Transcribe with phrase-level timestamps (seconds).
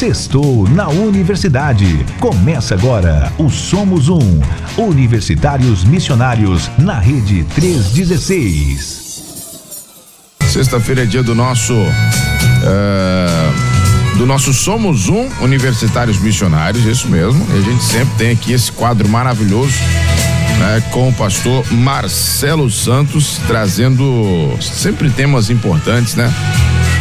[0.00, 2.06] Sextou na Universidade.
[2.18, 4.40] Começa agora o Somos Um.
[4.78, 9.22] Universitários Missionários na Rede 316.
[10.48, 11.74] Sexta-feira é dia do nosso.
[11.74, 11.76] Uh,
[14.16, 17.46] do nosso Somos Um Universitários Missionários, isso mesmo.
[17.54, 19.74] E a gente sempre tem aqui esse quadro maravilhoso
[20.58, 26.32] né, com o pastor Marcelo Santos, trazendo sempre temas importantes, né?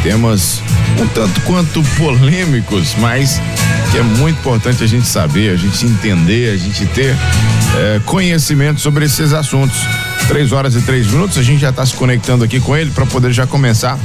[0.04, 0.62] Temas
[1.00, 3.40] um tanto quanto polêmicos, mas
[3.92, 7.16] que é muito importante a gente saber, a gente entender, a gente ter
[7.78, 9.78] é, conhecimento sobre esses assuntos.
[10.28, 13.06] Três horas e três minutos, a gente já está se conectando aqui com ele para
[13.06, 13.98] poder já começar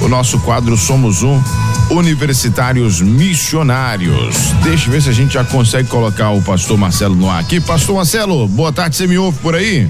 [0.00, 1.42] o nosso quadro Somos Um
[1.90, 4.36] Universitários Missionários.
[4.62, 7.60] Deixa eu ver se a gente já consegue colocar o pastor Marcelo no ar aqui.
[7.60, 9.88] Pastor Marcelo, boa tarde, você me ouve por aí?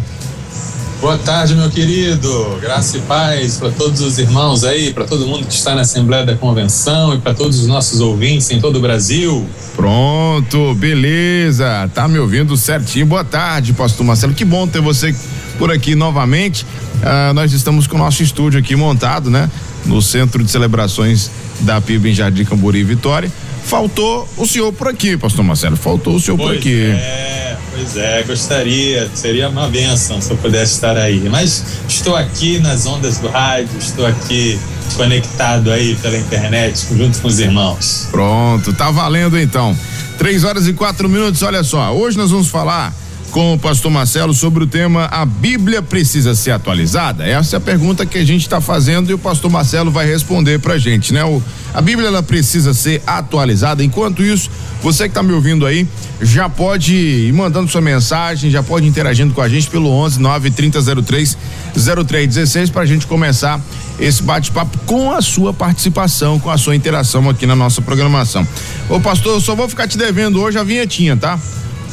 [1.01, 2.59] Boa tarde, meu querido.
[2.61, 6.25] Graça e paz para todos os irmãos aí, para todo mundo que está na Assembleia
[6.25, 9.47] da Convenção e para todos os nossos ouvintes em todo o Brasil.
[9.77, 11.89] Pronto, beleza.
[11.95, 13.05] Tá me ouvindo certinho.
[13.05, 14.33] Boa tarde, Pastor Marcelo.
[14.33, 15.15] Que bom ter você
[15.59, 16.67] por aqui novamente.
[17.03, 19.51] Ah, nós estamos com o nosso estúdio aqui montado, né?
[19.85, 23.31] No Centro de Celebrações da PIB em Jardim Cambori Vitória.
[23.65, 25.77] Faltou o senhor por aqui, Pastor Marcelo.
[25.77, 26.81] Faltou o senhor pois por aqui.
[26.83, 29.09] É, pois é, gostaria.
[29.15, 31.29] Seria uma benção se eu pudesse estar aí.
[31.29, 34.59] Mas estou aqui nas ondas do rádio, estou aqui
[34.97, 38.09] conectado aí pela internet, junto com os irmãos.
[38.11, 39.77] Pronto, tá valendo então.
[40.17, 41.95] Três horas e quatro minutos, olha só.
[41.95, 42.95] Hoje nós vamos falar
[43.31, 47.27] com o pastor Marcelo sobre o tema A Bíblia precisa ser atualizada?
[47.27, 50.59] Essa é a pergunta que a gente está fazendo e o pastor Marcelo vai responder
[50.59, 51.25] pra gente, né?
[51.25, 51.43] O,
[51.75, 53.85] a Bíblia ela precisa ser atualizada.
[53.85, 54.51] Enquanto isso,
[54.83, 55.87] você que está me ouvindo aí,
[56.21, 61.37] já pode ir mandando sua mensagem, já pode interagindo com a gente pelo 11 93003
[61.75, 63.61] 0316 para a gente começar
[63.99, 68.47] esse bate-papo com a sua participação, com a sua interação aqui na nossa programação.
[68.89, 71.39] Ô pastor, eu só vou ficar te devendo hoje a vinhetinha, tá?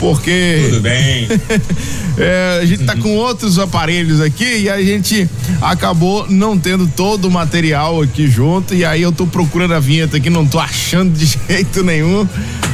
[0.04, 0.66] Porque.
[0.70, 1.30] Tudo bem.
[2.20, 5.30] é, a gente tá com outros aparelhos aqui e a gente
[5.62, 8.76] acabou não tendo todo o material aqui junto.
[8.76, 12.28] E aí eu tô procurando a vinheta aqui, não tô achando de jeito nenhum.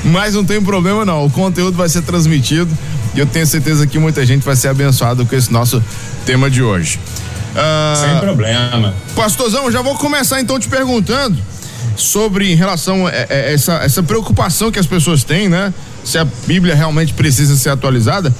[0.06, 1.24] Mas não tem problema não.
[1.24, 2.76] O conteúdo vai ser transmitido
[3.14, 5.84] e eu tenho certeza que muita gente vai ser abençoado com esse nosso
[6.26, 7.00] tema de hoje.
[7.56, 8.96] Ah, Sem problema.
[9.16, 11.38] Pastorzão, já vou começar então te perguntando
[12.02, 15.74] sobre em relação a, essa, essa preocupação que as pessoas têm, né?
[16.04, 18.34] se a Bíblia realmente precisa ser atualizada.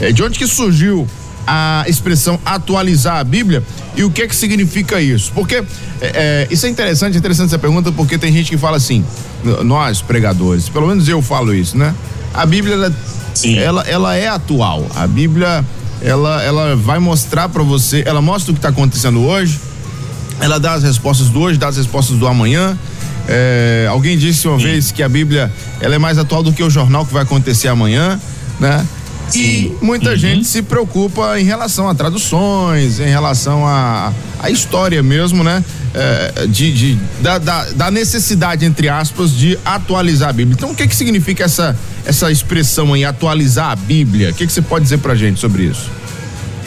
[0.00, 1.06] É, de onde que surgiu
[1.46, 3.62] a expressão atualizar a Bíblia
[3.96, 5.32] e o que é que significa isso?
[5.34, 5.64] Porque é,
[6.00, 9.04] é, isso é interessante, interessante essa pergunta, porque tem gente que fala assim,
[9.64, 11.94] nós pregadores, pelo menos eu falo isso, né?
[12.34, 12.92] A Bíblia ela,
[13.44, 14.86] ela, ela é atual.
[14.94, 15.64] A Bíblia
[16.02, 19.58] ela, ela vai mostrar para você, ela mostra o que está acontecendo hoje,
[20.40, 22.76] ela dá as respostas do hoje, dá as respostas do amanhã,
[23.28, 24.64] é, alguém disse uma Sim.
[24.64, 27.68] vez que a Bíblia ela é mais atual do que o jornal que vai acontecer
[27.68, 28.20] amanhã,
[28.60, 28.86] né?
[29.28, 29.40] Sim.
[29.40, 30.16] E muita uhum.
[30.16, 35.64] gente se preocupa em relação a traduções, em relação a, a história mesmo, né?
[35.92, 40.54] É, de, de da, da, da, necessidade, entre aspas, de atualizar a Bíblia.
[40.56, 44.30] Então, o que que significa essa, essa expressão em atualizar a Bíblia?
[44.30, 45.90] O que que você pode dizer pra gente sobre isso?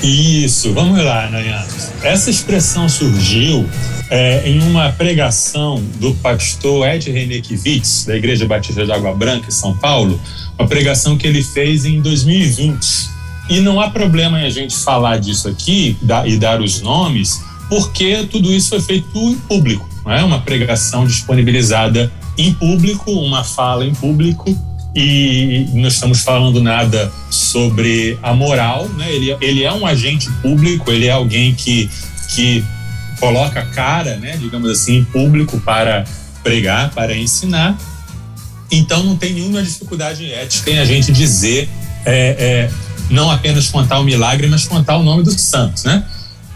[0.02, 1.66] Isso, vamos lá, Nayan.
[2.04, 3.70] Essa expressão surgiu
[4.10, 9.52] é, em uma pregação do pastor Ed Renekiewicz, da Igreja Batista de Água Branca, em
[9.52, 10.20] São Paulo,
[10.58, 13.10] uma pregação que ele fez em 2020.
[13.50, 18.26] E não há problema em a gente falar disso aqui e dar os nomes, porque
[18.32, 20.24] tudo isso foi feito em público, não é?
[20.24, 24.58] Uma pregação disponibilizada em público, uma fala em público,
[25.02, 29.10] e não estamos falando nada sobre a moral, né?
[29.10, 31.90] Ele, ele é um agente público, ele é alguém que,
[32.36, 32.66] que
[33.18, 36.04] coloca a cara, né, digamos assim, público para
[36.44, 37.78] pregar, para ensinar.
[38.70, 41.70] Então não tem nenhuma dificuldade ética em a gente dizer,
[42.06, 42.72] é, é,
[43.10, 46.04] não apenas contar o milagre, mas contar o nome dos santos, né?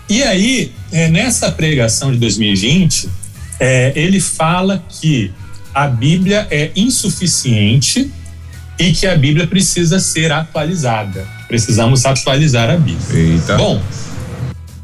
[0.10, 3.10] E aí, é, nessa pregação de 2020,
[3.58, 5.32] é, ele fala que
[5.74, 8.12] a Bíblia é insuficiente
[8.80, 11.28] e que a Bíblia precisa ser atualizada.
[11.48, 13.34] Precisamos atualizar a Bíblia.
[13.34, 13.58] Eita.
[13.58, 13.82] Bom,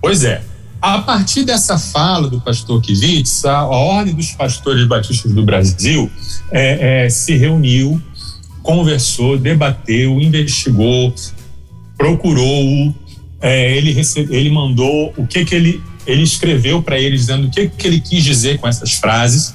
[0.02, 0.42] pois é.
[0.82, 6.10] A partir dessa fala do pastor Kivitz, a, Ordem dos Pastores Batistas do Brasil
[6.52, 8.02] é, é, se reuniu,
[8.64, 11.14] conversou, debateu, investigou,
[11.98, 12.96] procurou,
[13.42, 17.52] é, ele, recebe, ele mandou o que, que ele, ele escreveu para ele, dizendo o
[17.52, 19.54] que, que ele quis dizer com essas frases,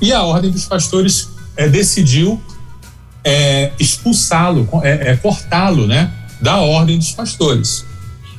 [0.00, 2.40] e a Ordem dos Pastores é, decidiu
[3.24, 7.84] é, expulsá-lo, é, cortá-lo né, da Ordem dos Pastores.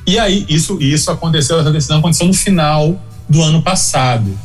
[0.06, 4.36] E aí, isso, isso aconteceu, essa decisão aconteceu no final do ano passado.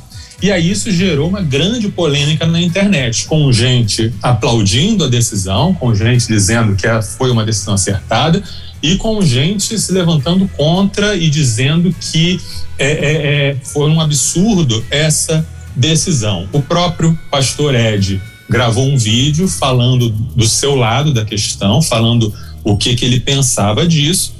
[0.41, 5.95] E aí isso gerou uma grande polêmica na internet, com gente aplaudindo a decisão, com
[5.95, 6.87] gente dizendo que
[7.17, 8.43] foi uma decisão acertada
[8.81, 12.39] e com gente se levantando contra e dizendo que
[12.77, 15.45] é, é, é, foi um absurdo essa
[15.75, 16.47] decisão.
[16.51, 22.33] O próprio pastor Ed gravou um vídeo falando do seu lado da questão, falando
[22.63, 24.35] o que, que ele pensava disso.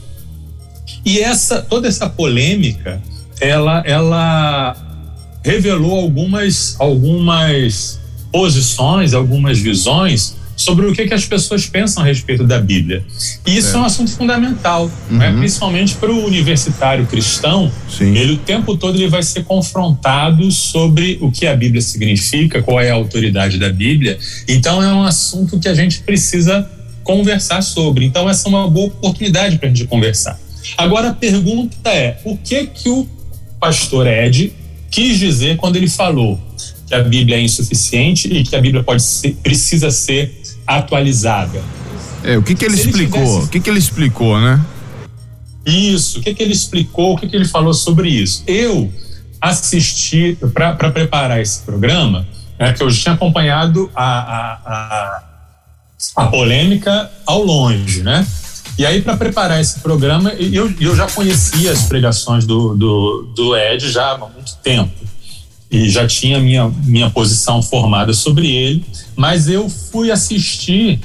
[1.05, 3.01] E essa toda essa polêmica,
[3.39, 4.75] ela, ela
[5.43, 7.99] revelou algumas, algumas
[8.31, 13.05] posições, algumas visões sobre o que, que as pessoas pensam a respeito da Bíblia.
[13.45, 14.91] E isso é, é um assunto fundamental, né?
[15.09, 15.17] uhum.
[15.17, 15.37] né?
[15.37, 17.71] principalmente para o universitário cristão.
[17.87, 18.17] Sim.
[18.17, 22.81] Ele o tempo todo ele vai ser confrontado sobre o que a Bíblia significa, qual
[22.81, 24.17] é a autoridade da Bíblia.
[24.47, 26.67] Então é um assunto que a gente precisa
[27.03, 28.05] conversar sobre.
[28.05, 30.39] Então essa é uma boa oportunidade para a gente conversar.
[30.75, 33.07] Agora a pergunta é: o que que o
[33.59, 34.51] pastor Ed
[34.89, 36.39] quis dizer quando ele falou
[36.87, 40.33] que a Bíblia é insuficiente e que a Bíblia pode ser, precisa ser
[40.67, 41.63] atualizada.
[42.23, 43.19] É, o que que ele Se explicou?
[43.19, 43.45] Ele tivesse...
[43.45, 44.61] O que que ele explicou, né?
[45.65, 48.43] Isso, o que que ele explicou, o que que ele falou sobre isso?
[48.47, 48.91] Eu
[49.41, 52.27] assisti, para preparar esse programa,
[52.57, 55.23] é que eu tinha acompanhado a, a, a,
[56.15, 58.25] a polêmica ao longe, né?
[58.77, 63.57] E aí, para preparar esse programa, eu, eu já conhecia as pregações do, do, do
[63.57, 64.91] Ed já há muito tempo.
[65.69, 68.85] E já tinha minha, minha posição formada sobre ele
[69.17, 70.99] mas eu fui assistir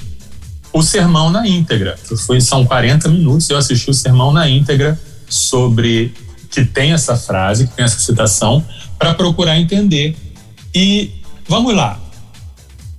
[0.71, 1.99] o sermão na íntegra.
[2.27, 6.13] Foi, são 40 minutos, eu assisti o sermão na íntegra sobre
[6.51, 8.63] que tem essa frase, que tem essa citação,
[8.99, 10.15] para procurar entender.
[10.75, 11.11] E
[11.49, 11.99] vamos lá.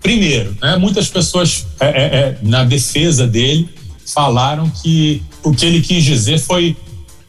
[0.01, 3.69] Primeiro, né, muitas pessoas é, é, é, na defesa dele
[4.05, 6.75] falaram que o que ele quis dizer foi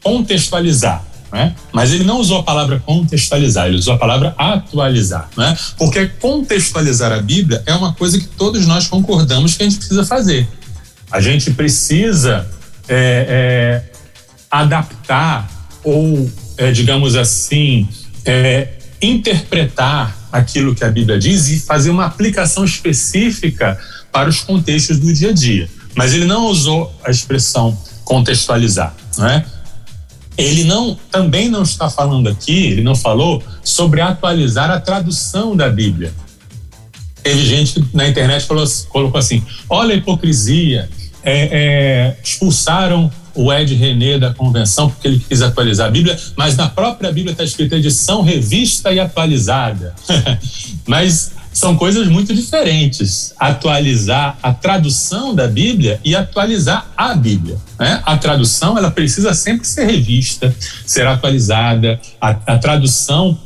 [0.03, 1.05] contextualizar.
[1.35, 1.53] Né?
[1.73, 5.53] Mas ele não usou a palavra contextualizar, ele usou a palavra atualizar, né?
[5.77, 10.05] Porque contextualizar a Bíblia é uma coisa que todos nós concordamos que a gente precisa
[10.05, 10.47] fazer.
[11.11, 12.49] A gente precisa
[12.87, 13.97] é, é,
[14.49, 15.45] adaptar
[15.83, 17.85] ou, é, digamos assim,
[18.23, 18.69] é,
[19.01, 23.77] interpretar aquilo que a Bíblia diz e fazer uma aplicação específica
[24.09, 25.69] para os contextos do dia a dia.
[25.95, 29.45] Mas ele não usou a expressão contextualizar, não é?
[30.37, 35.69] Ele não, também não está falando aqui, ele não falou sobre atualizar a tradução da
[35.69, 36.13] Bíblia.
[37.23, 40.89] Teve gente que na internet falou, colocou assim: olha a hipocrisia,
[41.23, 46.55] é, é, expulsaram o Ed René da convenção porque ele quis atualizar a Bíblia, mas
[46.55, 49.93] na própria Bíblia está escrita edição revista e atualizada.
[50.87, 53.33] mas são coisas muito diferentes.
[53.39, 57.57] Atualizar a tradução da Bíblia e atualizar a Bíblia.
[57.79, 58.01] Né?
[58.05, 60.53] A tradução ela precisa sempre ser revista,
[60.85, 61.97] ser atualizada.
[62.19, 63.39] A, a tradução,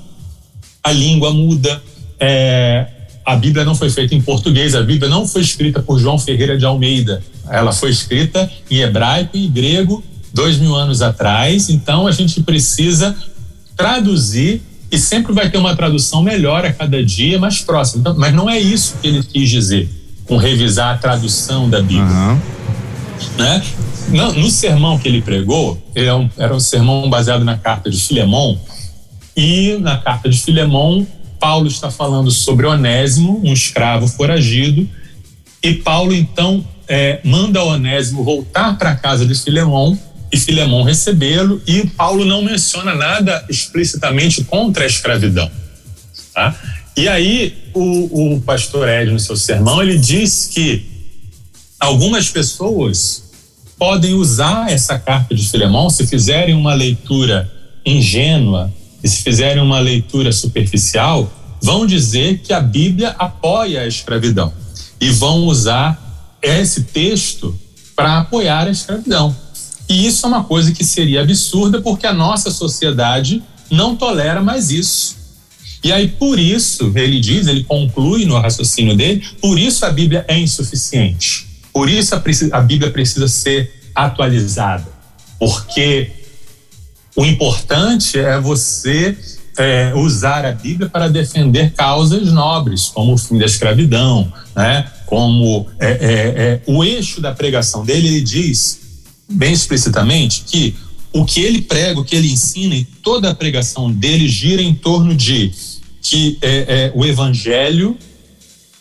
[0.84, 1.80] a língua muda.
[2.20, 2.88] É,
[3.24, 6.58] a Bíblia não foi feita em português, a Bíblia não foi escrita por João Ferreira
[6.58, 7.22] de Almeida.
[7.48, 10.04] Ela foi escrita em hebraico e grego
[10.34, 11.70] dois mil anos atrás.
[11.70, 13.16] Então a gente precisa
[13.78, 18.02] traduzir e sempre vai ter uma tradução melhor a cada dia, mais próxima.
[18.02, 19.90] Então, mas não é isso que ele quis dizer
[20.26, 22.06] com revisar a tradução da Bíblia.
[22.06, 22.40] Uhum.
[23.38, 23.64] Né?
[24.10, 27.58] No, no, sermão que ele pregou, ele era é um, era um sermão baseado na
[27.58, 28.60] carta de Filemão,
[29.36, 31.06] e na carta de Filemão,
[31.40, 34.88] Paulo está falando sobre Onésimo, um escravo foragido,
[35.64, 39.98] e Paulo então é, manda Onésimo voltar para a casa de Filemão
[40.32, 45.50] e Filemão recebê-lo, e Paulo não menciona nada explicitamente contra a escravidão.
[46.34, 46.56] Tá?
[46.96, 50.86] E aí, o, o pastor Ed, no seu sermão, ele diz que
[51.80, 53.24] algumas pessoas
[53.78, 57.50] podem usar essa carta de Filemão se fizerem uma leitura
[57.86, 58.72] ingênua
[59.02, 61.32] e se fizerem uma leitura superficial,
[61.62, 64.54] vão dizer que a Bíblia apoia a escravidão
[65.00, 67.58] e vão usar esse texto
[67.96, 69.36] para apoiar a escravidão.
[69.90, 73.42] E isso é uma coisa que seria absurda porque a nossa sociedade
[73.72, 75.18] não tolera mais isso.
[75.84, 80.26] E aí, por isso, ele diz, ele conclui no raciocínio dele, por isso a Bíblia
[80.28, 81.48] é insuficiente.
[81.74, 84.88] Por isso a, Bíblia precisa ser atualizada.
[85.40, 86.12] Porque
[87.16, 89.18] o importante é você
[89.58, 94.86] é, usar a Bíblia para defender causas nobres, como o fim da escravidão, né?
[95.06, 98.89] como é, é, é o eixo da pregação dele, ele diz
[99.30, 100.76] bem explicitamente que
[101.12, 104.74] o que ele prega, o que ele ensina e toda a pregação dele gira em
[104.74, 105.52] torno de
[106.02, 107.98] que é, é, o evangelho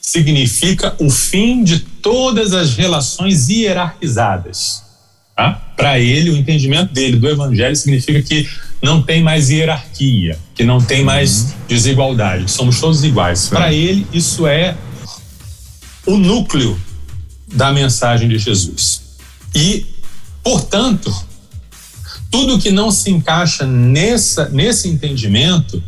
[0.01, 4.83] significa o fim de todas as relações hierarquizadas.
[5.37, 5.53] Tá?
[5.77, 8.49] Para ele, o entendimento dele do evangelho significa que
[8.83, 11.53] não tem mais hierarquia, que não tem mais uhum.
[11.69, 13.49] desigualdade, que somos todos iguais.
[13.49, 14.77] Para ele, isso é
[16.07, 16.81] o núcleo
[17.47, 19.03] da mensagem de Jesus.
[19.55, 19.87] E,
[20.43, 21.15] portanto,
[22.31, 25.83] tudo que não se encaixa nessa, nesse entendimento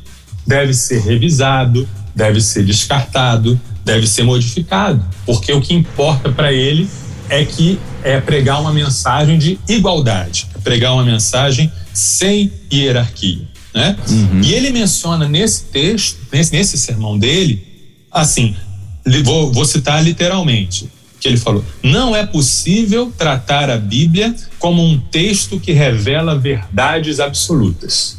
[0.46, 6.88] deve ser revisado, deve ser descartado, deve ser modificado, porque o que importa para ele
[7.28, 13.96] é que é pregar uma mensagem de igualdade, é pregar uma mensagem sem hierarquia, né?
[14.08, 14.40] Uhum.
[14.42, 17.66] E ele menciona nesse texto, nesse, nesse sermão dele,
[18.10, 18.56] assim,
[19.24, 24.98] vou, vou citar literalmente, que ele falou: não é possível tratar a Bíblia como um
[24.98, 28.18] texto que revela verdades absolutas.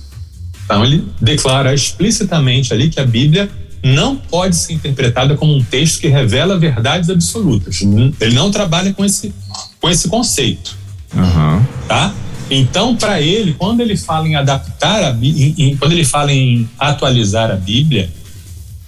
[0.64, 3.50] Então ele declara explicitamente ali que a Bíblia
[3.84, 7.82] não pode ser interpretada como um texto que revela verdades absolutas.
[8.22, 9.34] Ele não trabalha com esse,
[9.80, 10.78] com esse conceito.
[11.14, 11.66] Uhum.
[11.88, 12.14] Tá?
[12.50, 17.50] Então, para ele, quando ele fala em adaptar a Bíblia, quando ele fala em atualizar
[17.50, 18.10] a Bíblia,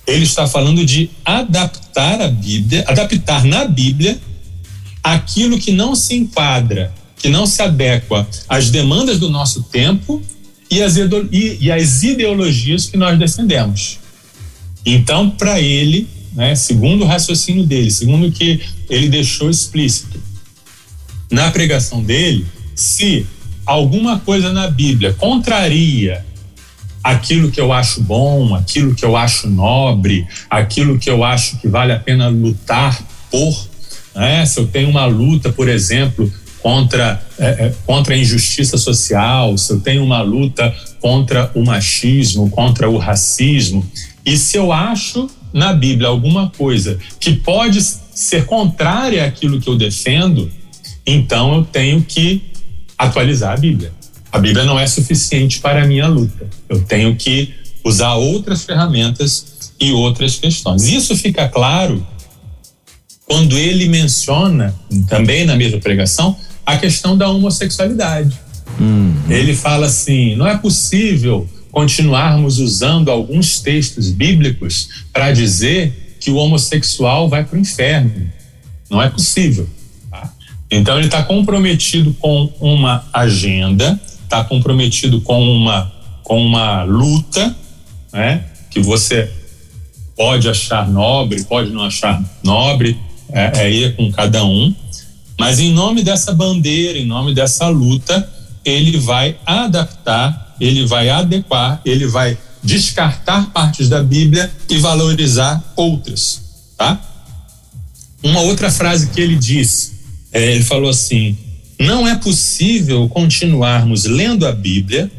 [0.05, 4.19] ele está falando de adaptar a Bíblia, adaptar na Bíblia
[5.01, 10.21] aquilo que não se enquadra, que não se adequa às demandas do nosso tempo
[10.69, 13.99] e às, ideologias que nós defendemos.
[14.85, 20.21] Então, para ele, né, segundo o raciocínio dele, segundo o que ele deixou explícito
[21.31, 22.45] na pregação dele,
[22.75, 23.25] se
[23.65, 26.25] alguma coisa na Bíblia contraria
[27.03, 31.67] aquilo que eu acho bom, aquilo que eu acho nobre, aquilo que eu acho que
[31.67, 32.97] vale a pena lutar
[33.29, 33.67] por,
[34.15, 34.45] né?
[34.45, 36.31] se eu tenho uma luta, por exemplo,
[36.61, 42.49] contra, é, é, contra a injustiça social, se eu tenho uma luta contra o machismo,
[42.49, 43.85] contra o racismo,
[44.25, 49.75] e se eu acho na Bíblia alguma coisa que pode ser contrária àquilo que eu
[49.75, 50.49] defendo,
[51.05, 52.41] então eu tenho que
[52.97, 53.91] atualizar a Bíblia.
[54.33, 56.49] A Bíblia não é suficiente para a minha luta.
[56.67, 60.87] Eu tenho que usar outras ferramentas e outras questões.
[60.87, 62.03] Isso fica claro
[63.27, 64.73] quando ele menciona,
[65.07, 66.35] também na mesma pregação,
[66.65, 68.35] a questão da homossexualidade.
[68.81, 69.13] Hum.
[69.29, 76.37] Ele fala assim: não é possível continuarmos usando alguns textos bíblicos para dizer que o
[76.37, 78.31] homossexual vai para o inferno.
[78.89, 79.69] Não é possível.
[80.09, 80.33] Tá?
[80.71, 83.99] Então ele está comprometido com uma agenda,
[84.33, 85.91] está comprometido com uma,
[86.23, 87.55] com uma luta,
[88.11, 88.45] né?
[88.69, 89.31] que você
[90.15, 92.99] pode achar nobre, pode não achar nobre,
[93.31, 94.73] é, é ir com cada um,
[95.39, 98.29] mas em nome dessa bandeira, em nome dessa luta,
[98.65, 106.41] ele vai adaptar ele vai adequar, ele vai descartar partes da Bíblia e valorizar outras,
[106.77, 106.99] tá?
[108.23, 109.93] Uma outra frase que ele disse,
[110.31, 111.37] é, ele falou assim:
[111.85, 115.11] não é possível continuarmos lendo a Bíblia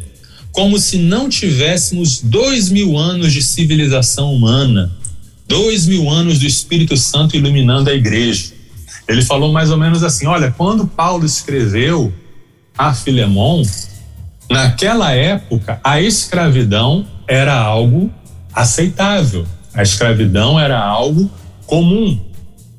[0.53, 4.93] como se não tivéssemos dois mil anos de civilização humana,
[5.49, 8.53] dois mil anos do Espírito Santo iluminando a igreja.
[9.09, 12.13] Ele falou mais ou menos assim: olha, quando Paulo escreveu
[12.79, 13.65] a Filemon,
[14.51, 18.11] Naquela época, a escravidão era algo
[18.53, 21.31] aceitável, a escravidão era algo
[21.67, 22.21] comum.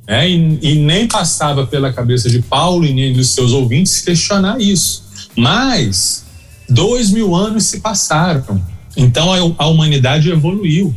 [0.08, 0.30] Né?
[0.30, 5.04] E, e nem passava pela cabeça de Paulo e nem dos seus ouvintes questionar isso.
[5.36, 6.26] Mas
[6.70, 8.62] dois mil anos se passaram,
[8.96, 10.94] então a, humanidade evoluiu.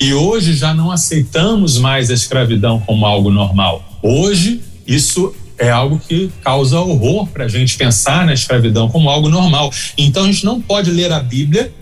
[0.00, 3.98] E hoje já não aceitamos mais a escravidão como algo normal.
[4.02, 9.28] Hoje, isso é algo que causa horror para a gente pensar na escravidão como algo
[9.28, 9.72] normal.
[9.96, 11.72] Então a gente não pode ler a Bíblia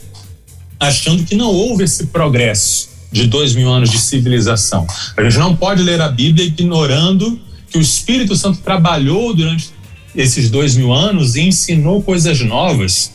[0.79, 4.89] achando que não houve esse progresso de dois mil anos de civilização.
[5.17, 7.41] A gente não pode ler a Bíblia ignorando
[7.71, 9.71] que o Espírito Santo trabalhou durante
[10.17, 13.13] esses dois mil anos e ensinou coisas novas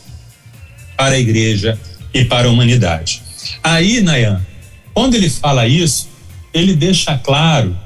[0.96, 1.78] para a igreja
[2.14, 3.22] e para a humanidade.
[3.62, 4.40] Aí, Nayan,
[4.94, 6.08] quando ele fala isso,
[6.54, 7.76] ele deixa claro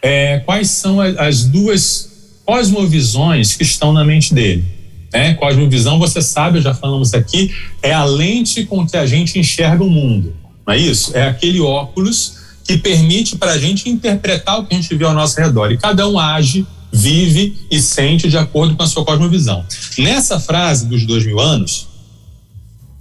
[0.00, 4.64] é, quais são as duas cosmovisões que estão na mente dele.
[5.12, 5.34] Né?
[5.34, 9.90] Cosmovisão, você sabe, já falamos aqui, é a lente com que a gente enxerga o
[9.90, 10.43] mundo.
[10.66, 11.16] Não é isso?
[11.16, 15.12] É aquele óculos que permite para a gente interpretar o que a gente vê ao
[15.12, 15.70] nosso redor.
[15.70, 19.64] E cada um age, vive e sente de acordo com a sua cosmovisão.
[19.98, 21.88] Nessa frase dos dois mil anos,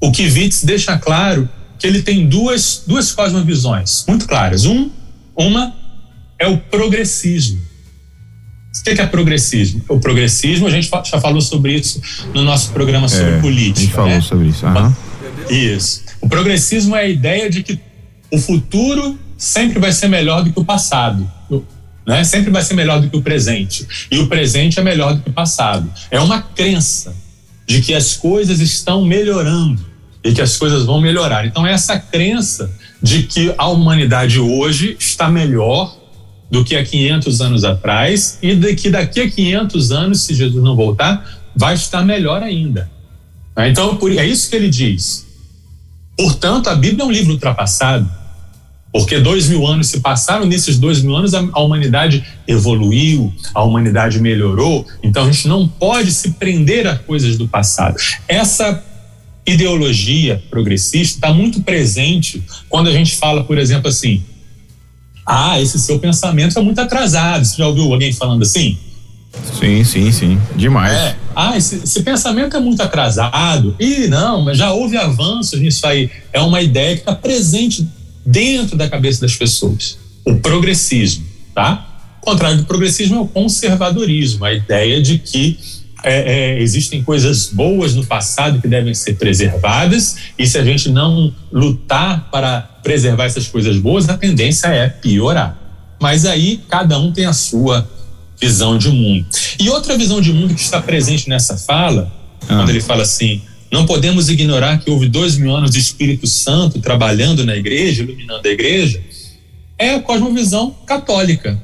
[0.01, 4.65] o Kivitz deixa claro que ele tem duas, duas cosmovisões muito claras.
[4.65, 4.89] Um,
[5.35, 5.73] uma
[6.39, 7.61] é o progressismo.
[8.79, 9.81] O que é progressismo?
[9.87, 12.01] O progressismo, a gente já falou sobre isso
[12.33, 13.79] no nosso programa sobre é, política.
[13.79, 14.21] A gente falou né?
[14.21, 14.65] sobre isso.
[14.65, 14.93] Uhum.
[15.49, 16.03] Isso.
[16.23, 17.77] O progressismo é a ideia de que
[18.31, 21.29] o futuro sempre vai ser melhor do que o passado.
[22.07, 22.23] Né?
[22.23, 23.85] Sempre vai ser melhor do que o presente.
[24.09, 25.91] E o presente é melhor do que o passado.
[26.09, 27.13] É uma crença.
[27.67, 29.85] de que as coisas estão melhorando
[30.23, 31.45] e que as coisas vão melhorar.
[31.45, 35.97] Então, essa crença de que a humanidade hoje está melhor
[36.49, 40.63] do que há 500 anos atrás e de que daqui a 500 anos, se Jesus
[40.63, 42.89] não voltar, vai estar melhor ainda.
[43.57, 45.32] Então, é isso que ele diz.
[46.17, 48.09] Portanto, a Bíblia é um livro ultrapassado,
[48.91, 54.19] porque dois mil anos se passaram, nesses dois mil anos a, humanidade evoluiu, a humanidade
[54.19, 57.95] melhorou, então a gente não pode se prender a coisas do passado.
[58.27, 58.83] Essa
[59.45, 64.23] ideologia progressista está muito presente quando a gente fala, por exemplo, assim:
[65.25, 67.43] ah, esse seu pensamento é muito atrasado.
[67.43, 68.77] Você já ouviu alguém falando assim?
[69.59, 70.41] Sim, sim, sim.
[70.55, 70.93] Demais.
[70.93, 71.15] É.
[71.35, 73.75] Ah, esse, esse, pensamento é muito atrasado.
[73.79, 76.09] E não, mas já houve avanços nisso aí.
[76.31, 77.87] É uma ideia que está presente
[78.25, 79.97] dentro da cabeça das pessoas.
[80.25, 81.87] O progressismo, tá?
[82.21, 85.57] O contrário do progressismo é o conservadorismo, a ideia de que
[86.03, 90.89] é, é, existem coisas boas no passado que devem ser preservadas, e se a gente
[90.89, 95.57] não lutar para preservar essas coisas boas, a tendência é piorar.
[96.01, 97.87] Mas aí cada um tem a sua
[98.45, 99.25] visão de mundo.
[99.59, 102.45] E outra visão de mundo que está presente nessa fala, ah.
[102.47, 106.79] quando ele fala assim: não podemos ignorar que houve dois mil anos de Espírito Santo
[106.79, 109.01] trabalhando na igreja, iluminando a igreja,
[109.77, 111.59] é a cosmovisão católica.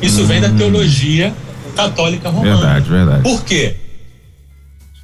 [0.00, 0.26] Isso hum.
[0.26, 0.56] vem da hum.
[0.56, 1.34] teologia
[1.76, 2.56] católica romana.
[2.56, 3.22] Verdade, verdade.
[3.22, 3.76] Por quê?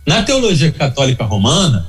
[0.06, 1.86] Na teologia católica romana,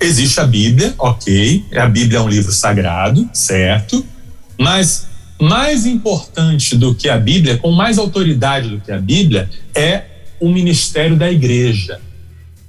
[0.00, 4.04] existe a Bíblia, ok, a Bíblia é um livro sagrado, certo,
[4.58, 5.06] mas
[5.40, 10.04] mais importante do que a Bíblia, com mais autoridade do que a Bíblia, é
[10.40, 12.00] o ministério da igreja,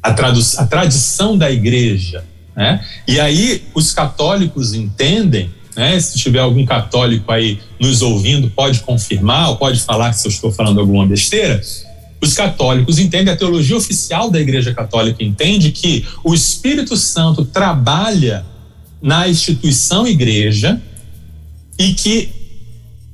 [0.02, 2.24] a, a tradição da igreja.
[2.56, 2.84] Né?
[3.08, 6.00] E aí os católicos entendem, né?
[6.00, 10.52] se tiver algum católico aí nos ouvindo, pode confirmar ou pode falar se eu estou
[10.52, 11.62] falando alguma besteira.
[12.20, 18.44] Os católicos entendem, a teologia oficial da Igreja Católica entende que o Espírito Santo trabalha
[19.00, 20.82] na instituição igreja
[21.78, 22.37] e que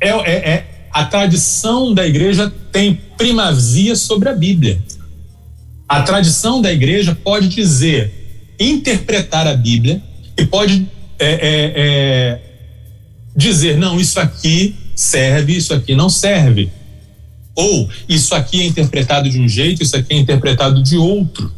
[0.04, 4.82] é, é, é, a tradição da igreja tem primazia sobre a Bíblia.
[5.88, 10.02] A tradição da igreja pode dizer, interpretar a Bíblia
[10.38, 10.88] e pode
[11.20, 12.42] é, é, é,
[13.36, 16.70] dizer, não, isso aqui serve, isso aqui não serve.
[17.56, 21.52] Ou isso aqui é interpretado de um jeito, isso aqui é interpretado de outro.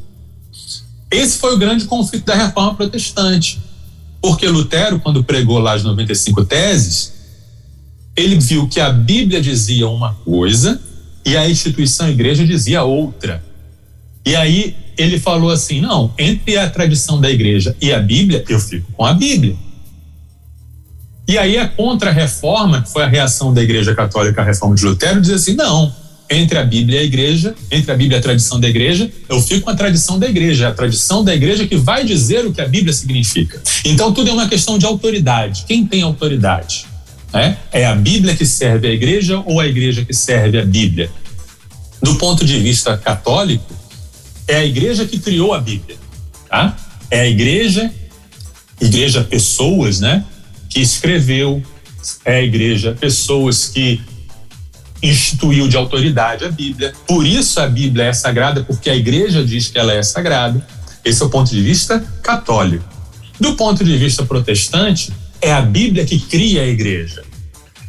[1.10, 3.60] Esse foi o grande conflito da reforma protestante.
[4.22, 7.14] Porque Lutero, quando pregou lá as 95 teses,
[8.16, 10.82] ele viu que a Bíblia dizia uma coisa
[11.26, 13.44] e a instituição a igreja dizia outra.
[14.26, 18.60] E aí ele falou assim: não, entre a tradição da igreja e a Bíblia, eu
[18.60, 19.56] fico com a Bíblia.
[21.28, 25.20] E aí a contra-reforma, que foi a reação da Igreja Católica à reforma de Lutero,
[25.20, 25.94] diz assim: não,
[26.30, 29.42] entre a Bíblia e a igreja, entre a Bíblia e a tradição da igreja, eu
[29.42, 32.62] fico com a tradição da igreja, a tradição da igreja que vai dizer o que
[32.62, 33.62] a Bíblia significa.
[33.84, 35.66] Então tudo é uma questão de autoridade.
[35.68, 36.86] Quem tem autoridade?
[37.36, 37.58] Né?
[37.70, 41.12] É a Bíblia que serve a igreja ou a igreja que serve a Bíblia?
[42.02, 43.76] Do ponto de vista católico,
[44.48, 45.98] é a igreja que criou a Bíblia,
[46.48, 46.78] tá?
[47.12, 47.92] É a igreja,
[48.80, 50.24] igreja pessoas, né?
[50.70, 51.62] Que escreveu,
[52.24, 54.00] é a igreja pessoas que
[55.04, 56.94] instituiu de autoridade a Bíblia.
[57.06, 60.66] Por isso a Bíblia é sagrada, porque a igreja diz que ela é sagrada.
[61.04, 62.86] Esse é o ponto de vista católico.
[63.38, 67.25] Do ponto de vista protestante, é a Bíblia que cria a igreja.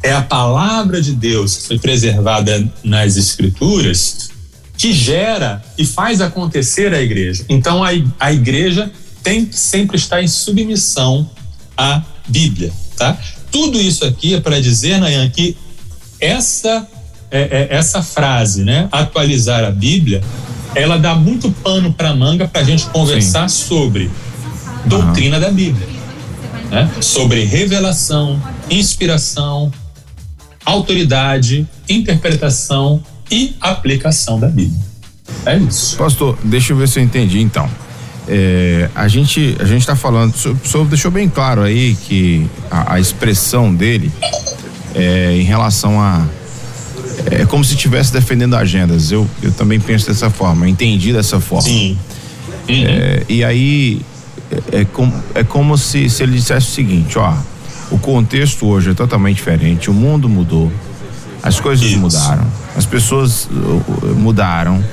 [0.03, 4.29] É a palavra de Deus que foi preservada nas Escrituras
[4.77, 7.43] que gera e faz acontecer a igreja.
[7.49, 8.91] Então a, a igreja
[9.23, 11.29] tem que sempre estar em submissão
[11.75, 13.17] à Bíblia, tá?
[13.51, 15.57] Tudo isso aqui é para dizer, Nayan, que
[16.19, 16.87] essa
[17.31, 20.21] é, é, essa frase, né, atualizar a Bíblia,
[20.75, 23.65] ela dá muito pano para manga para a gente conversar Sim.
[23.65, 24.11] sobre
[24.85, 25.41] doutrina uhum.
[25.41, 25.97] da Bíblia
[26.69, 26.89] né?
[27.01, 29.71] sobre revelação, inspiração,
[30.67, 33.01] autoridade, interpretação
[33.31, 34.85] e aplicação da Bíblia.
[35.45, 35.95] É isso.
[35.97, 37.69] Pastor, deixa eu ver se eu entendi então.
[38.27, 42.95] É, a gente a gente está falando, o senhor deixou bem claro aí que a,
[42.95, 44.11] a expressão dele
[44.93, 46.27] é, em relação a
[47.31, 49.11] é como se estivesse defendendo agendas.
[49.11, 51.63] Eu, eu também penso dessa forma, entendi dessa forma.
[51.63, 51.97] Sim.
[52.67, 52.83] Uhum.
[52.85, 54.01] É, e aí
[54.51, 57.33] é, é, como, é como se, se ele dissesse o seguinte, ó,
[57.91, 60.71] o contexto hoje é totalmente diferente, o mundo mudou,
[61.41, 61.99] as coisas Isso.
[61.99, 62.45] mudaram,
[62.75, 64.83] as pessoas uh, mudaram,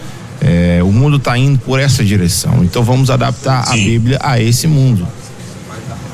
[0.40, 2.62] é, o mundo está indo por essa direção.
[2.62, 3.72] Então vamos adaptar Sim.
[3.72, 5.06] a Bíblia a esse mundo.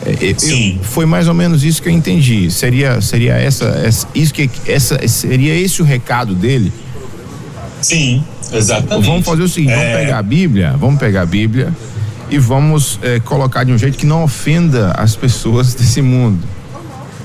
[0.07, 0.79] É, Sim.
[0.79, 2.51] Eu, foi mais ou menos isso que eu entendi.
[2.51, 6.73] Seria, seria essa, essa, isso que essa seria esse o recado dele?
[7.83, 9.07] Sim, Exatamente.
[9.07, 9.97] Vamos fazer o seguinte, vamos É.
[9.97, 11.73] pegar a Bíblia, vamos pegar a Bíblia
[12.31, 16.41] e vamos colocar de um jeito que não ofenda as pessoas desse mundo.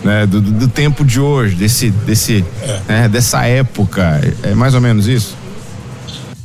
[0.06, 2.46] Né, do, do- tempo de hoje, desse, desse,
[2.88, 4.22] né, dessa época.
[4.44, 5.36] É mais ou menos isso?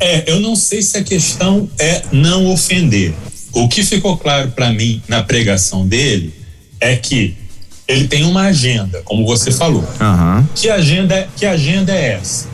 [0.01, 3.13] É, eu não sei se a questão é não ofender.
[3.53, 6.33] O que ficou claro para mim na pregação dele
[6.81, 7.37] é que
[7.87, 9.85] ele tem uma agenda, como você falou.
[10.01, 10.49] Aham.
[10.55, 12.49] Que agenda, que agenda é essa?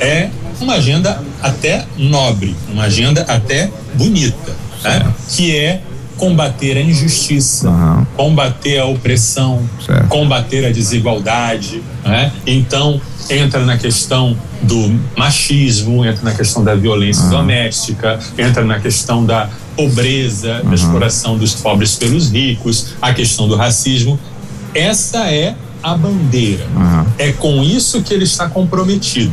[0.00, 0.28] É
[0.60, 5.12] uma agenda até nobre, uma agenda até bonita, né?
[5.28, 5.80] que é
[6.16, 8.06] combater a injustiça, Aham.
[8.16, 10.08] combater a opressão, Certo.
[10.08, 11.82] combater a desigualdade.
[12.04, 12.32] Né?
[12.46, 19.24] Então, entra na questão do machismo, entra na questão da violência doméstica, entra na questão
[19.24, 24.18] da pobreza, da exploração dos pobres pelos ricos, a questão do racismo.
[24.74, 26.66] Essa é a bandeira.
[27.18, 29.32] É com isso que ele está comprometido,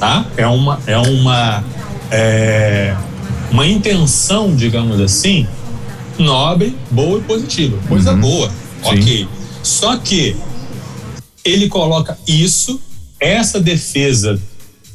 [0.00, 0.24] tá?
[0.36, 1.62] É uma é uma
[2.10, 2.94] é,
[3.50, 5.46] uma intenção, digamos assim,
[6.22, 8.50] nobre, boa e positiva, coisa boa,
[8.82, 9.28] ok.
[9.62, 10.36] Só que
[11.44, 12.80] ele coloca isso,
[13.20, 14.40] essa defesa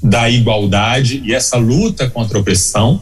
[0.02, 3.02] da igualdade e essa luta contra a opressão,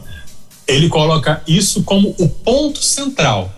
[0.66, 3.52] ele coloca isso como o ponto central.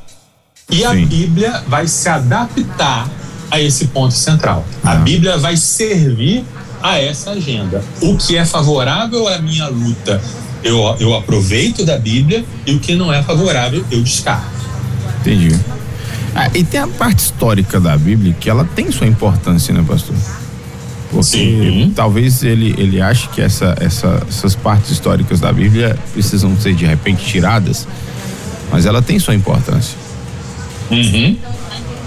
[0.70, 1.06] E a Sim.
[1.06, 3.10] Bíblia vai se adaptar
[3.50, 4.64] a esse ponto central.
[4.84, 4.96] A Ah.
[4.96, 6.44] Bíblia vai servir
[6.82, 7.82] a essa agenda.
[8.02, 10.22] O que é favorável à minha luta,
[10.62, 14.57] eu, eu aproveito da Bíblia, e o que não é favorável, eu descarto.
[15.20, 15.54] Entendi.
[16.34, 20.14] Ah, e tem a parte histórica da Bíblia que ela tem sua importância, né, pastor?
[21.10, 21.92] Porque Sim.
[21.96, 26.84] talvez ele, ele ache que essa, essa, essas partes históricas da Bíblia precisam ser de
[26.84, 27.88] repente tiradas,
[28.70, 29.96] mas ela tem sua importância.
[30.90, 31.36] Uhum.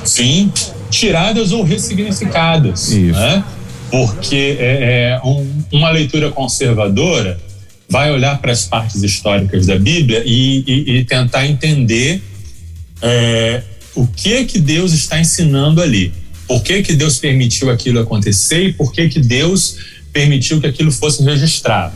[0.06, 0.52] Sim,
[0.90, 2.92] tiradas ou ressignificadas.
[2.92, 3.20] Isso.
[3.20, 3.44] Né?
[3.90, 7.40] Porque é, é, um- uma leitura conservadora
[7.90, 12.24] vai olhar para as partes históricas da Bíblia e, e- e tentar entender
[13.02, 13.64] é,
[13.96, 16.14] o que que Deus está ensinando ali.
[16.48, 19.78] Por que que Deus permitiu aquilo acontecer e por que que Deus
[20.12, 21.94] permitiu que aquilo fosse registrado.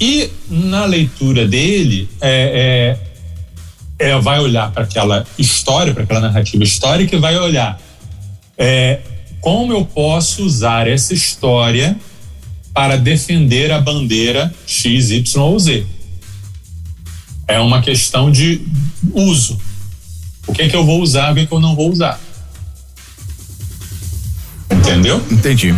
[0.00, 2.98] E na leitura dele, é,
[3.98, 7.80] é, é, vai olhar para aquela história, para aquela narrativa histórica e vai olhar
[8.58, 9.00] é,
[9.40, 11.96] como eu posso usar essa história
[12.74, 15.86] para defender a bandeira X, Y ou Z.
[17.46, 18.62] É uma questão de
[19.12, 19.58] uso.
[20.46, 22.20] O que é que eu vou usar, o que é que eu não vou usar.
[24.70, 25.22] Entendeu?
[25.30, 25.74] Entendi.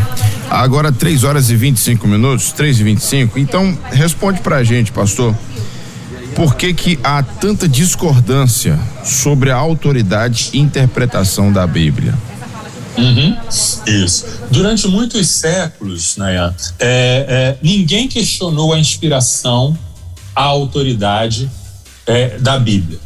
[0.51, 3.39] Agora 3 horas e 25 minutos, 3 e 25.
[3.39, 5.35] Então, responde pra gente, pastor.
[6.35, 12.15] Por que que há tanta discordância sobre a autoridade e interpretação da Bíblia?
[12.97, 13.37] Uhum,
[13.87, 14.25] Isso.
[14.51, 19.77] Durante muitos séculos, Nayan, é, é, ninguém questionou a inspiração,
[20.35, 21.51] a autoridade
[22.07, 22.99] é, da Bíblia.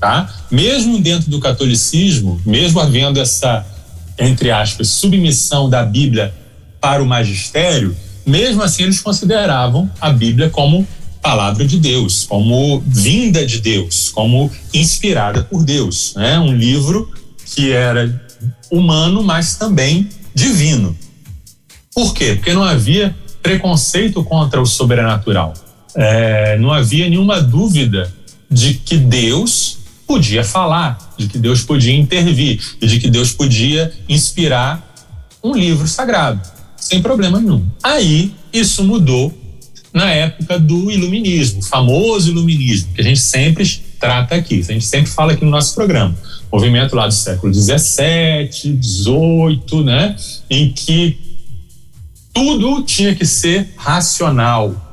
[0.00, 0.28] Tá?
[0.50, 3.66] Mesmo dentro do catolicismo, mesmo havendo essa,
[4.18, 6.34] entre aspas, submissão da Bíblia
[6.80, 10.86] para o magistério, mesmo assim eles consideravam a Bíblia como
[11.22, 16.14] palavra de Deus, como vinda de Deus, como inspirada por Deus.
[16.14, 16.38] Né?
[16.38, 17.10] Um livro
[17.44, 18.22] que era
[18.70, 20.96] humano, mas também divino.
[21.94, 22.34] Por quê?
[22.34, 25.54] Porque não havia preconceito contra o sobrenatural.
[25.94, 28.12] É, não havia nenhuma dúvida
[28.50, 33.92] de que Deus podia falar, de que Deus podia intervir e de que Deus podia
[34.08, 34.94] inspirar
[35.42, 36.40] um livro sagrado,
[36.76, 37.66] sem problema nenhum.
[37.82, 39.36] Aí isso mudou
[39.92, 43.66] na época do iluminismo, o famoso iluminismo, que a gente sempre
[43.98, 46.14] trata aqui, a gente sempre fala aqui no nosso programa.
[46.52, 50.14] Movimento lá do século XVII, XVIII, né?
[50.50, 51.18] Em que
[52.32, 54.85] tudo tinha que ser racional,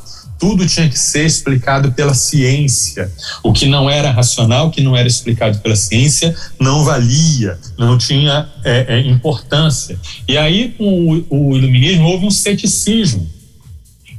[0.43, 3.09] tudo tinha que ser explicado pela ciência.
[3.41, 8.49] O que não era racional, que não era explicado pela ciência, não valia, não tinha
[8.61, 9.97] é, é, importância.
[10.27, 13.25] E aí, com o, o iluminismo, houve um ceticismo.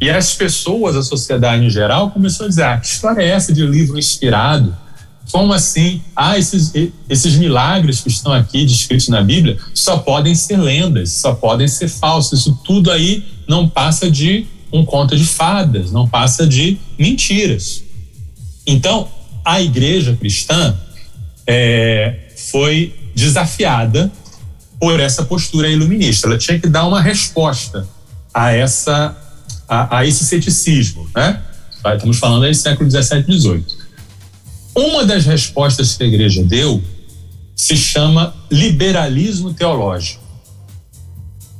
[0.01, 3.53] E as pessoas, a sociedade em geral, começou a dizer: ah, que história é essa
[3.53, 4.75] de livro inspirado?
[5.31, 6.01] Como assim?
[6.17, 6.73] Ah, esses,
[7.07, 11.89] esses milagres que estão aqui descritos na Bíblia só podem ser lendas, só podem ser
[11.89, 12.41] falsos.
[12.41, 17.83] Isso tudo aí não passa de um conto de fadas, não passa de mentiras.
[18.67, 19.09] Então,
[19.45, 20.77] a igreja cristã
[21.47, 24.11] é, foi desafiada
[24.81, 26.27] por essa postura iluminista.
[26.27, 27.87] Ela tinha que dar uma resposta
[28.33, 29.17] a essa
[29.69, 31.41] a, a esse ceticismo, né?
[31.95, 33.85] Estamos falando aí do século 17 e 18.
[34.75, 36.83] Uma das respostas que a igreja deu
[37.55, 40.24] se chama liberalismo teológico.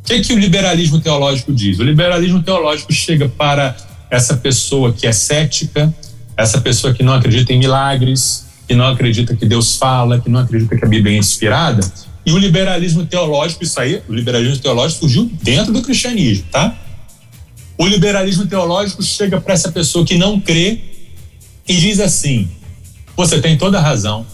[0.05, 1.79] O que, que o liberalismo teológico diz?
[1.79, 3.75] O liberalismo teológico chega para
[4.11, 5.93] essa pessoa que é cética,
[6.37, 10.41] essa pessoa que não acredita em milagres, que não acredita que Deus fala, que não
[10.41, 11.81] acredita que a Bíblia é inspirada.
[12.27, 16.77] E o liberalismo teológico, isso aí, o liberalismo teológico surgiu dentro do cristianismo, tá?
[17.79, 20.81] O liberalismo teológico chega para essa pessoa que não crê
[21.67, 22.51] e diz assim:
[23.17, 24.27] você tem toda a razão.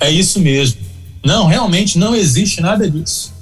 [0.00, 0.80] É isso mesmo.
[1.24, 3.35] Não, realmente não existe nada disso.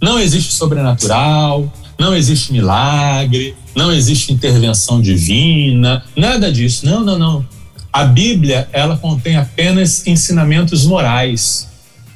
[0.00, 6.86] Não existe sobrenatural, não existe milagre, não existe intervenção divina, nada disso.
[6.86, 7.46] Não, não, não.
[7.92, 11.68] A Bíblia, ela contém apenas ensinamentos morais.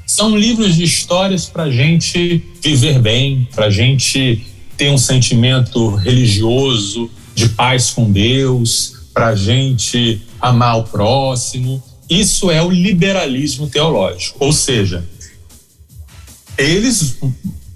[0.06, 7.48] São livros de histórias para gente viver bem, para gente ter um sentimento religioso de
[7.48, 11.82] paz com Deus, para gente amar o próximo.
[12.08, 15.04] Isso é o liberalismo teológico, ou seja,
[16.58, 17.16] eles,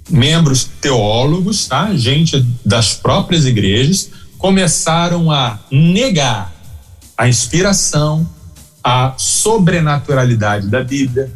[0.09, 1.95] membros teólogos, tá?
[1.95, 6.55] gente das próprias igrejas, começaram a negar
[7.16, 8.29] a inspiração,
[8.83, 11.33] a sobrenaturalidade da Bíblia,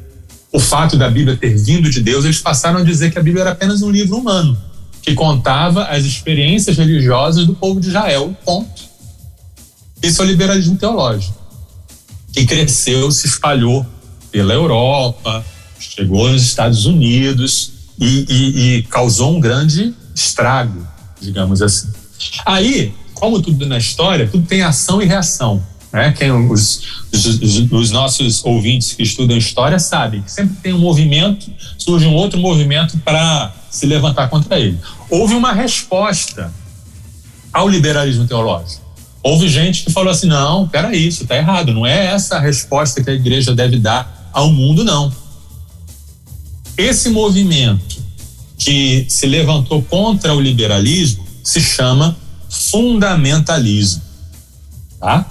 [0.52, 3.42] o fato da Bíblia ter vindo de Deus, eles passaram a dizer que a Bíblia
[3.42, 4.56] era apenas um livro humano,
[5.02, 8.36] que contava as experiências religiosas do povo de Israel.
[8.44, 8.82] Ponto.
[10.02, 11.36] Isso é o liberalismo teológico,
[12.32, 13.86] que cresceu, se espalhou
[14.30, 15.44] pela Europa,
[15.78, 20.86] chegou nos Estados Unidos e, e, e causou um grande estrago,
[21.20, 21.88] digamos assim.
[22.46, 25.62] Aí, como tudo na história, tudo tem ação e reação.
[25.92, 26.12] Né?
[26.12, 26.82] Quem, os,
[27.12, 32.14] os, os, nossos ouvintes que estudam história sabem que sempre tem um movimento, surge um
[32.14, 34.78] outro movimento para se levantar contra ele.
[35.10, 36.52] Houve uma resposta
[37.52, 38.88] ao liberalismo teológico.
[39.22, 43.02] Houve gente que falou assim: não, peraí, isso está errado, não é essa a resposta
[43.02, 45.12] que a igreja deve dar ao mundo, não.
[46.76, 48.00] Esse movimento
[48.58, 52.16] que se levantou contra o liberalismo se chama
[52.48, 54.02] fundamentalismo.
[54.98, 55.26] Tá?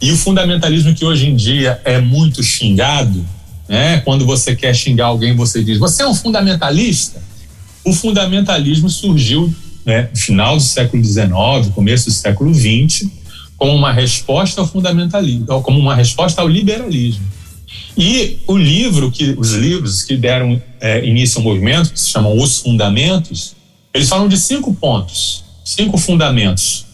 [0.00, 3.24] E o fundamentalismo que hoje em dia é muito xingado,
[3.68, 4.00] né?
[4.00, 7.22] quando você quer xingar alguém, você diz: Você é um fundamentalista?
[7.84, 11.28] O fundamentalismo surgiu né, no final do século XIX,
[11.74, 13.08] começo do século XX,
[13.56, 17.24] como uma resposta ao fundamentalismo, como uma resposta ao liberalismo.
[17.96, 22.36] E o livro que os livros que deram é, início ao movimento, que se chamam
[22.36, 23.54] Os Fundamentos,
[23.92, 26.84] eles falam de cinco pontos, cinco fundamentos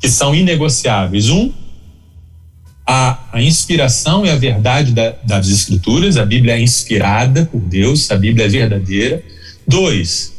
[0.00, 1.28] que são inegociáveis.
[1.28, 1.50] Um,
[2.86, 8.10] a, a inspiração e a verdade da, das Escrituras, a Bíblia é inspirada por Deus,
[8.10, 9.22] a Bíblia é verdadeira.
[9.66, 10.32] Dois,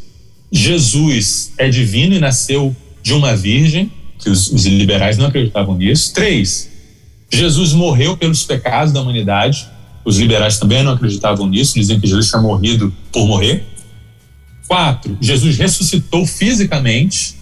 [0.51, 6.13] Jesus é divino e nasceu de uma virgem, que os, os liberais não acreditavam nisso.
[6.13, 6.69] Três,
[7.29, 9.67] Jesus morreu pelos pecados da humanidade.
[10.05, 13.65] Os liberais também não acreditavam nisso, diziam que Jesus tinha morrido por morrer.
[14.67, 17.35] Quatro, Jesus ressuscitou fisicamente.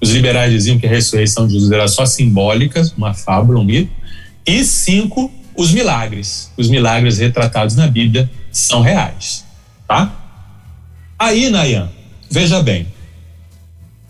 [0.00, 3.90] Os liberais diziam que a ressurreição de Jesus era só simbólica, uma fábula, um mito.
[4.46, 6.52] E cinco, os milagres.
[6.56, 9.44] Os milagres retratados na Bíblia são reais,
[9.88, 10.14] tá?
[11.18, 11.90] Aí, Nayan,
[12.30, 12.86] veja bem,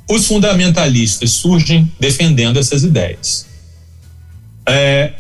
[0.08, 3.46] os fundamentalistas surgem defendendo essas ideias.
[4.68, 5.12] É,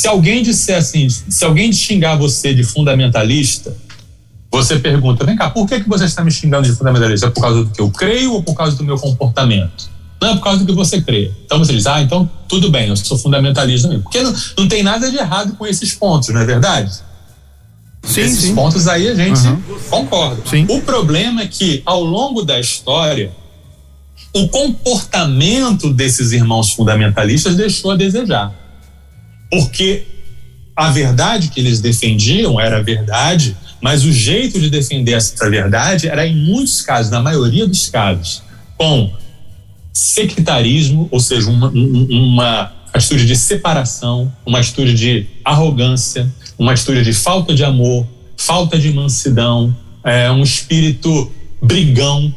[0.00, 3.76] se alguém disser assim, se alguém xingar você de fundamentalista,
[4.50, 7.26] você pergunta: vem cá, por que, que você está me xingando de fundamentalista?
[7.26, 9.90] É por causa do que eu creio ou por causa do meu comportamento?
[10.18, 11.30] Não é por causa do que você crê.
[11.44, 14.02] Então você diz: ah, então tudo bem, eu sou fundamentalista mesmo.
[14.04, 16.90] Porque não, não tem nada de errado com esses pontos, não é verdade?
[18.02, 18.54] Sim, Esses sim.
[18.54, 19.62] pontos aí a gente uhum.
[19.90, 20.40] concorda.
[20.46, 20.64] Sim.
[20.70, 23.30] O problema é que, ao longo da história,
[24.32, 28.59] o comportamento desses irmãos fundamentalistas deixou a desejar.
[29.50, 30.04] Porque
[30.76, 36.26] a verdade que eles defendiam era verdade, mas o jeito de defender essa verdade era,
[36.26, 38.42] em muitos casos, na maioria dos casos,
[38.78, 39.12] com
[39.92, 47.12] sectarismo, ou seja, uma, uma atitude de separação, uma atitude de arrogância, uma atitude de
[47.12, 51.30] falta de amor, falta de mansidão, é, um espírito
[51.62, 52.34] brigão.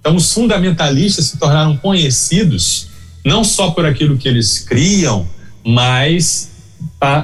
[0.00, 2.88] Então, os fundamentalistas se tornaram conhecidos
[3.24, 5.28] não só por aquilo que eles criam,
[5.68, 6.50] mas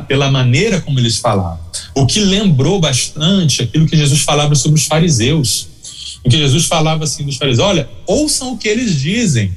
[0.06, 1.58] pela maneira como eles falavam.
[1.94, 5.68] O que lembrou bastante aquilo que Jesus falava sobre os fariseus.
[6.22, 9.50] Em que Jesus falava assim dos fariseus: olha, ouçam o que eles dizem,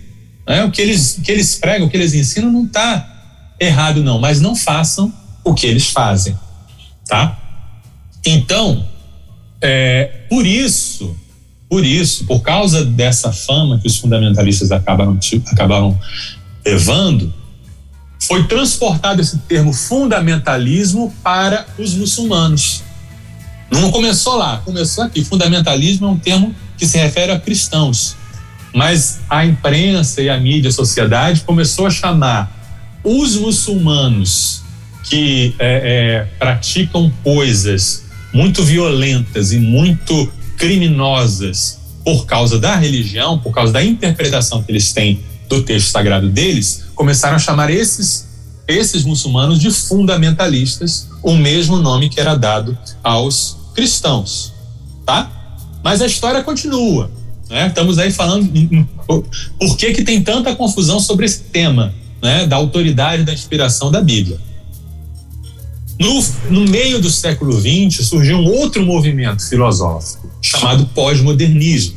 [0.47, 0.63] né?
[0.63, 4.19] o, que eles, o que eles pregam, o que eles ensinam não está errado, não,
[4.19, 5.11] mas não façam
[5.43, 6.37] o que eles fazem.
[7.05, 7.37] Tá?
[8.25, 8.87] Então,
[9.61, 11.15] é, por isso,
[11.69, 15.17] por isso, por causa dessa fama que os fundamentalistas acabaram,
[15.51, 15.99] acabaram
[16.65, 17.33] levando,
[18.27, 22.83] foi transportado esse termo fundamentalismo para os muçulmanos.
[23.71, 25.23] Não começou lá, começou aqui.
[25.23, 28.15] Fundamentalismo é um termo que se refere a cristãos.
[28.73, 32.51] mas a imprensa e a mídia, a sociedade começou a chamar
[33.03, 34.61] os muçulmanos
[35.03, 43.53] que é, é, praticam coisas muito violentas e muito criminosas por causa da religião, por
[43.53, 48.27] causa da interpretação que eles têm do texto sagrado deles, começaram a chamar esses
[48.67, 54.53] esses muçulmanos de fundamentalistas, o mesmo nome que era dado aos cristãos,
[55.05, 55.31] tá?
[55.81, 57.09] Mas a história continua,
[57.49, 57.67] né?
[57.67, 58.49] Estamos aí falando
[59.07, 62.45] por que que tem tanta confusão sobre esse tema, né?
[62.45, 64.37] Da autoridade da inspiração da Bíblia.
[65.97, 71.96] No, no meio do século XX surgiu um outro movimento filosófico chamado pós-modernismo.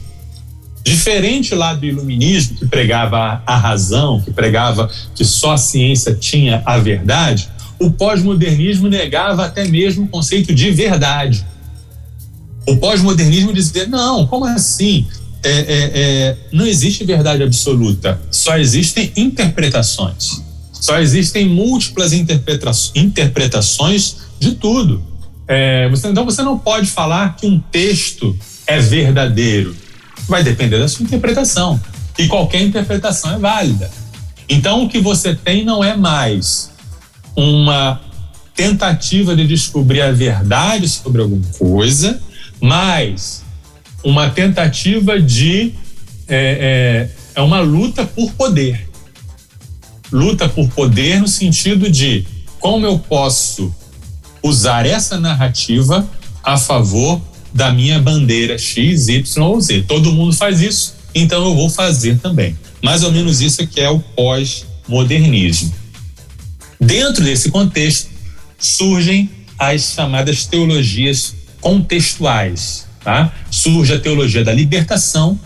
[0.82, 6.62] Diferente lá do iluminismo, que pregava a razão, que pregava que só a ciência tinha
[6.64, 11.46] a verdade, o pós-modernismo negava até mesmo o conceito de verdade.
[12.66, 15.06] O pós-modernismo dizia: não, como assim?
[15.42, 20.42] É, é, é, não existe verdade absoluta, só existem interpretações.
[20.72, 25.02] Só existem múltiplas interpreta interpretações de tudo.
[25.46, 29.74] É, você, então você não pode falar que um texto é verdadeiro.
[30.30, 31.80] Vai depender da sua interpretação.
[32.16, 33.90] E qualquer interpretação é válida.
[34.48, 36.70] Então o que você tem não é mais
[37.36, 38.00] uma
[38.54, 42.20] tentativa de descobrir a verdade sobre alguma coisa,
[42.60, 43.42] mas
[44.02, 45.74] uma tentativa de.
[46.28, 48.88] É, é, é uma luta por poder
[50.12, 52.26] luta por poder no sentido de
[52.58, 53.72] como eu posso
[54.42, 56.06] usar essa narrativa
[56.42, 57.20] a favor
[57.52, 59.84] da minha bandeira X, Y ou Z.
[59.86, 62.56] Todo mundo faz isso, então eu vou fazer também.
[62.82, 65.72] Mais ou menos isso que é o pós-modernismo.
[66.80, 68.08] Dentro desse contexto
[68.58, 72.86] surgem as chamadas teologias contextuais.
[73.02, 73.32] Tá?
[73.50, 75.38] Surge a teologia da libertação,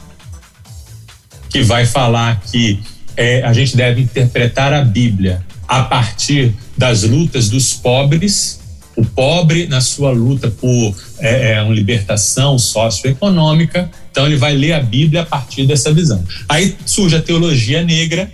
[1.48, 2.80] que vai falar que
[3.16, 8.60] é, a gente deve interpretar a Bíblia a partir das lutas dos pobres,
[8.96, 14.72] o pobre na sua luta por é, é, uma libertação socioeconômica, então ele vai ler
[14.72, 16.22] a Bíblia a partir dessa visão.
[16.48, 18.30] Aí surge a teologia negra,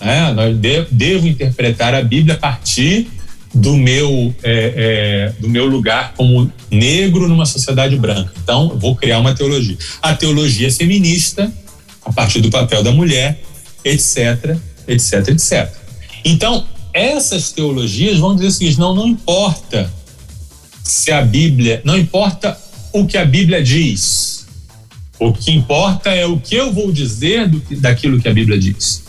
[0.00, 0.32] né?
[0.32, 3.08] nós de, devo interpretar a Bíblia a partir
[3.52, 8.32] do meu é, é, do meu lugar como negro numa sociedade branca.
[8.42, 9.76] Então vou criar uma teologia.
[10.00, 11.52] A teologia feminista
[12.04, 13.40] a partir do papel da mulher
[13.84, 15.72] etc, etc, etc.
[16.24, 19.92] Então, essas teologias vão dizer o seguinte: não, não importa
[20.82, 22.58] se a Bíblia, não importa
[22.92, 24.46] o que a Bíblia diz.
[25.18, 29.02] O que importa é o que eu vou dizer do, daquilo que a Bíblia diz.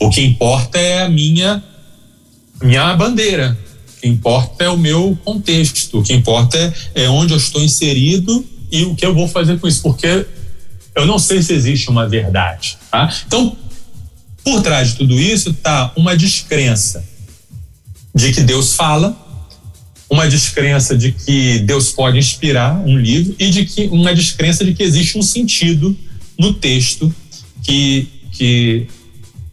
[0.00, 1.62] O que importa é a minha
[2.62, 3.56] minha bandeira.
[3.96, 6.00] O que importa é o meu contexto.
[6.00, 6.56] O que importa
[6.94, 10.26] é, é onde eu estou inserido e o que eu vou fazer com isso, porque
[10.94, 12.76] eu não sei se existe uma verdade.
[12.90, 13.12] Tá?
[13.26, 13.56] Então,
[14.44, 17.04] por trás de tudo isso está uma descrença
[18.14, 19.16] de que Deus fala,
[20.10, 24.74] uma descrença de que Deus pode inspirar um livro e de que uma descrença de
[24.74, 25.96] que existe um sentido
[26.38, 27.14] no texto
[27.62, 28.86] que, que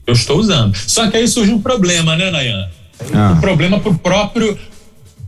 [0.08, 0.76] eu estou usando.
[0.76, 2.70] Só que aí surge um problema, né, Nayan?
[3.14, 3.34] Ah.
[3.36, 4.58] Um problema para o próprio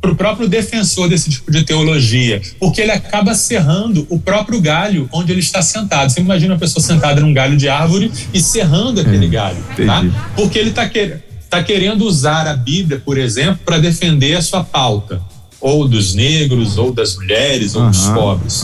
[0.01, 5.09] para o próprio defensor desse tipo de teologia, porque ele acaba serrando o próprio galho
[5.11, 6.11] onde ele está sentado.
[6.11, 10.05] Você imagina uma pessoa sentada num galho de árvore e serrando aquele é, galho, tá?
[10.35, 14.63] Porque ele está quer, tá querendo usar a Bíblia, por exemplo, para defender a sua
[14.63, 15.21] pauta,
[15.59, 18.63] ou dos negros, ou das mulheres, ou dos pobres.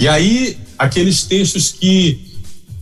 [0.00, 2.33] E aí, aqueles textos que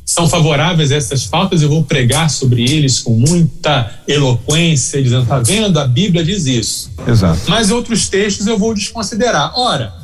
[0.05, 5.39] são favoráveis a essas faltas, eu vou pregar sobre eles com muita eloquência, dizendo: tá
[5.39, 5.79] vendo?
[5.79, 6.91] A Bíblia diz isso.
[7.07, 7.43] Exato.
[7.49, 9.53] Mas outros textos eu vou desconsiderar.
[9.59, 9.95] Ora,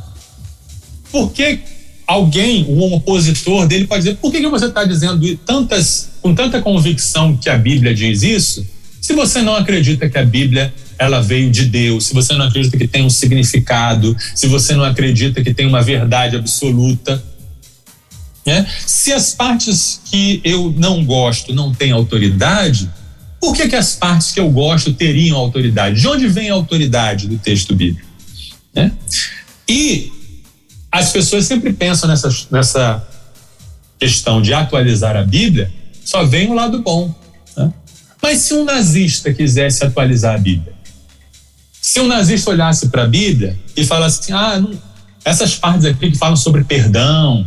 [1.10, 1.60] por que
[2.06, 6.62] alguém, um opositor dele, pode dizer: por que, que você está dizendo tantas, com tanta
[6.62, 8.66] convicção que a Bíblia diz isso,
[9.00, 12.76] se você não acredita que a Bíblia ela veio de Deus, se você não acredita
[12.76, 17.22] que tem um significado, se você não acredita que tem uma verdade absoluta?
[18.48, 18.66] Né?
[18.86, 22.90] Se as partes que eu não gosto não têm autoridade,
[23.38, 26.00] por que, que as partes que eu gosto teriam autoridade?
[26.00, 28.08] De onde vem a autoridade do texto bíblico?
[28.74, 28.90] Né?
[29.68, 30.10] E
[30.90, 33.06] as pessoas sempre pensam nessa, nessa
[34.00, 35.70] questão de atualizar a Bíblia,
[36.02, 37.14] só vem o lado bom.
[37.54, 37.70] Né?
[38.22, 40.72] Mas se um nazista quisesse atualizar a Bíblia,
[41.82, 44.72] se um nazista olhasse para a Bíblia e falasse assim, ah, não,
[45.22, 47.46] essas partes aqui que falam sobre perdão,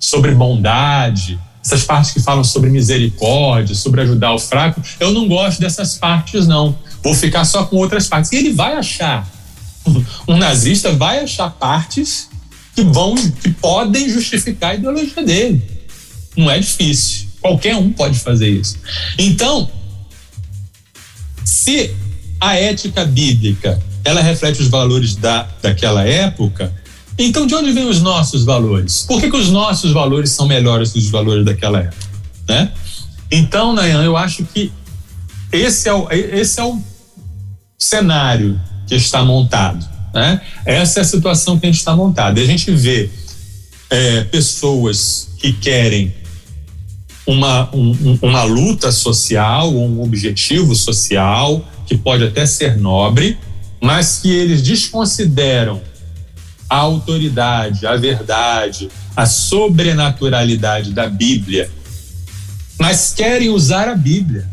[0.00, 5.60] sobre bondade, essas partes que falam sobre misericórdia, sobre ajudar o fraco, eu não gosto
[5.60, 6.76] dessas partes, não.
[7.02, 8.32] Vou ficar só com outras partes.
[8.32, 9.30] E ele vai achar,
[10.26, 12.30] um nazista vai achar partes
[12.74, 15.62] que vão, que podem justificar a ideologia dele.
[16.36, 17.28] Não é difícil.
[17.40, 18.78] Qualquer um pode fazer isso.
[19.18, 19.70] Então,
[21.44, 21.94] se
[22.40, 26.72] a ética bíblica ela reflete os valores da, daquela época,
[27.26, 29.04] então de onde vêm os nossos valores?
[29.06, 32.06] Por que, que os nossos valores são melhores que os valores daquela época?
[32.48, 32.72] Né?
[33.30, 34.72] Então, Nayan, eu acho que
[35.52, 36.80] esse é o, esse é o
[37.78, 39.86] cenário que está montado.
[40.14, 40.40] Né?
[40.64, 42.40] Essa é a situação que a gente está montada.
[42.40, 43.10] A gente vê
[43.88, 46.14] é, pessoas que querem
[47.26, 53.38] uma, um, uma luta social, um objetivo social, que pode até ser nobre,
[53.80, 55.80] mas que eles desconsideram
[56.70, 61.68] a autoridade, a verdade, a sobrenaturalidade da Bíblia,
[62.78, 64.48] mas querem usar a Bíblia.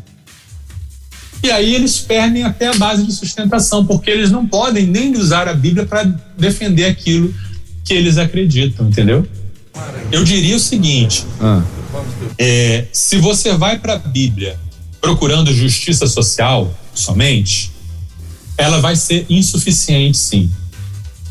[1.43, 5.47] E aí eles perdem até a base de sustentação, porque eles não podem nem usar
[5.47, 6.03] a Bíblia para
[6.35, 7.31] defender aquilo
[7.85, 9.25] que eles acreditam, entendeu?
[10.11, 11.63] Eu diria o seguinte: ah.
[12.39, 14.59] é, se você vai para a Bíblia
[14.99, 17.71] procurando justiça social somente,
[18.57, 20.49] ela vai ser insuficiente, sim.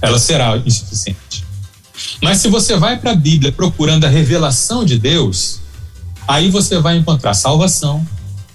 [0.01, 1.45] Ela será insuficiente.
[2.23, 5.61] Mas se você vai para a Bíblia procurando a revelação de Deus,
[6.27, 8.07] aí você vai encontrar salvação,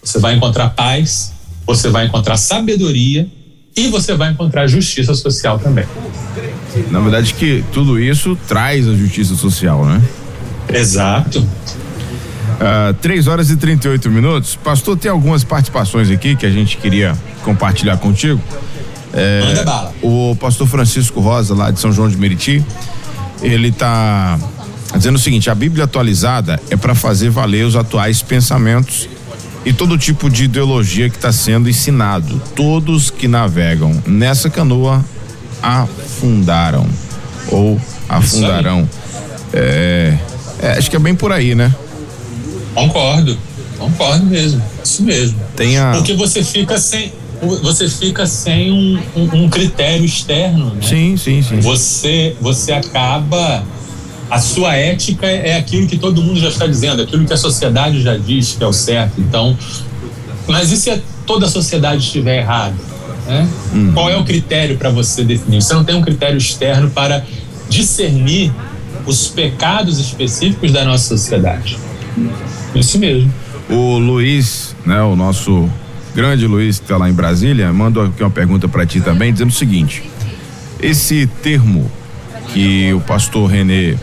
[0.03, 1.33] você vai encontrar paz,
[1.65, 3.27] você vai encontrar sabedoria
[3.75, 5.85] e você vai encontrar justiça social também.
[6.89, 10.01] Na verdade que tudo isso traz a justiça social, né?
[10.69, 11.39] Exato.
[11.39, 14.55] Uh, 3 horas e 38 minutos.
[14.55, 18.39] Pastor, tem algumas participações aqui que a gente queria compartilhar contigo.
[19.13, 19.93] É, Manda bala.
[20.01, 22.63] O pastor Francisco Rosa, lá de São João de Meriti,
[23.41, 24.39] ele está
[24.95, 29.09] dizendo o seguinte: a Bíblia atualizada é para fazer valer os atuais pensamentos
[29.65, 32.41] e todo tipo de ideologia que está sendo ensinado.
[32.55, 35.03] Todos que navegam nessa canoa
[35.61, 36.87] afundaram
[37.49, 38.87] ou afundarão.
[39.53, 40.17] É,
[40.61, 41.73] é, acho que é bem por aí, né?
[42.73, 43.37] Concordo,
[43.77, 45.37] concordo mesmo, isso mesmo.
[45.55, 45.91] Tem a...
[45.91, 47.11] Porque você fica sem,
[47.41, 50.81] você fica sem um, um, um critério externo, né?
[50.81, 51.59] Sim, sim, sim.
[51.59, 53.63] Você, você acaba
[54.29, 58.01] a sua ética é aquilo que todo mundo já está dizendo, aquilo que a sociedade
[58.01, 59.19] já diz que é o certo.
[59.19, 59.57] Então,
[60.47, 62.75] mas e se toda a sociedade estiver errada?
[63.27, 63.47] Né?
[63.73, 63.91] Uhum.
[63.91, 65.61] Qual é o critério para você definir?
[65.61, 67.25] Você não tem um critério externo para
[67.69, 68.53] discernir
[69.05, 71.77] os pecados específicos da nossa sociedade.
[72.73, 73.33] Isso mesmo.
[73.69, 75.69] O Luiz, né, o nosso
[76.15, 79.49] grande Luiz que está lá em Brasília, mandou aqui uma pergunta para ti também, dizendo
[79.49, 80.03] o seguinte:
[80.81, 81.89] esse termo
[82.53, 83.97] que o pastor René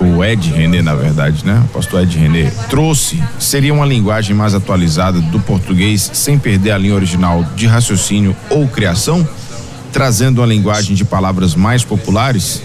[0.00, 1.60] o Ed René, na verdade, né?
[1.66, 6.78] O pastor Ed René trouxe seria uma linguagem mais atualizada do português sem perder a
[6.78, 9.28] linha original de raciocínio ou criação,
[9.92, 12.62] trazendo uma linguagem de palavras mais populares?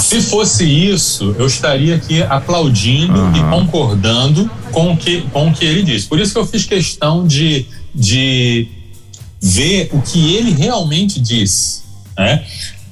[0.00, 3.36] Se fosse isso, eu estaria aqui aplaudindo uhum.
[3.36, 6.06] e concordando com o, que, com o que ele disse.
[6.06, 8.68] Por isso que eu fiz questão de, de
[9.40, 11.82] ver o que ele realmente disse.
[12.16, 12.44] Né?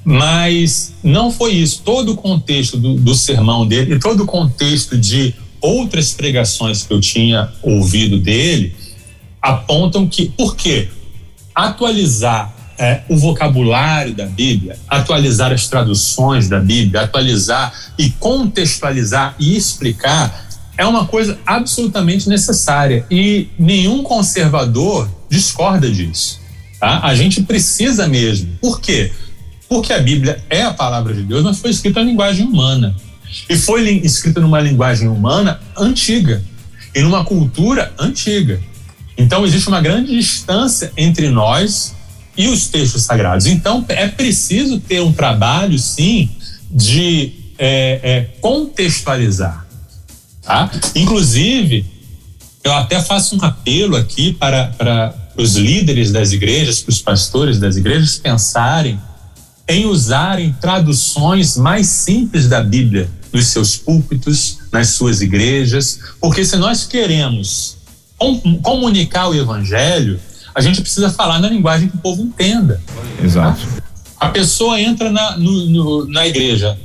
[0.05, 1.83] Mas não foi isso.
[1.85, 6.93] Todo o contexto do, do sermão dele e todo o contexto de outras pregações que
[6.93, 8.75] eu tinha ouvido dele
[9.41, 10.89] apontam que, por quê?
[11.55, 19.57] Atualizar é, o vocabulário da Bíblia, atualizar as traduções da Bíblia, atualizar e contextualizar e
[19.57, 26.41] explicar é uma coisa absolutamente necessária e nenhum conservador discorda disso.
[26.81, 27.01] Tá?
[27.05, 28.59] A gente precisa mesmo.
[28.61, 29.13] Por quê?
[29.69, 32.97] Porque a Bíblia é a palavra de Deus, mas foi escrita em linguagem humana.
[33.49, 36.43] E foi escrita numa linguagem humana antiga
[36.93, 38.61] e numa cultura antiga.
[39.17, 41.95] Então existe uma grande distância entre nós
[42.37, 43.47] e os textos sagrados.
[43.47, 46.31] Então é preciso ter um trabalho, sim,
[46.71, 49.67] de é, é, contextualizar.
[50.43, 50.71] Tá?
[50.95, 51.85] Inclusive,
[52.65, 57.59] eu até faço um apelo aqui para, para os líderes das igrejas, para os pastores
[57.59, 58.99] das igrejas pensarem
[59.69, 66.57] em usarem traduções mais simples da Bíblia nos seus púlpitos, nas suas igrejas, porque se
[66.57, 67.77] nós queremos
[68.63, 70.21] comunicar o evangelho,
[70.55, 72.81] a gente precisa falar na linguagem que o povo entenda.
[73.23, 73.67] Exato.
[74.19, 76.79] A pessoa entra na, no, no, na igreja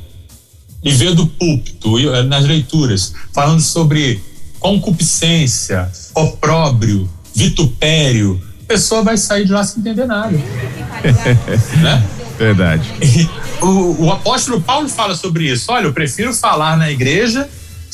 [0.84, 4.22] e vê do púlpito, eh, nas leituras, falando sobre
[4.60, 10.36] concupiscência, opróbrio, vitupério, a pessoa vai sair de lá sem entender nada.
[11.82, 12.04] né?
[12.38, 13.30] Verdade.
[13.62, 15.72] O, o, apóstolo Paulo fala sobre isso.
[15.72, 17.48] Olha, eu prefiro falar na igreja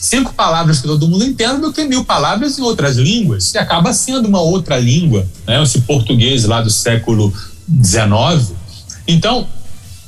[0.03, 3.53] cinco palavras que todo mundo entenda do que mil palavras em outras línguas.
[3.53, 5.63] E acaba sendo uma outra língua, né?
[5.63, 7.33] Esse português lá do século
[7.81, 8.51] XIX.
[9.07, 9.47] Então,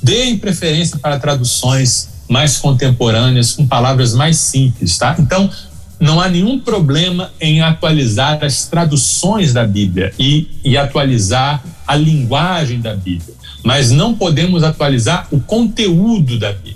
[0.02, 5.16] deem preferência para traduções mais contemporâneas, com palavras mais simples, tá?
[5.18, 5.50] Então,
[5.98, 12.80] não há nenhum problema em atualizar as traduções da Bíblia e, e atualizar a linguagem
[12.82, 13.34] da Bíblia,
[13.64, 16.75] mas não podemos atualizar o conteúdo da Bíblia.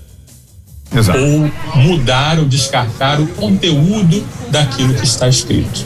[0.94, 1.18] Exato.
[1.18, 5.84] Ou mudar ou descartar o conteúdo daquilo que está escrito.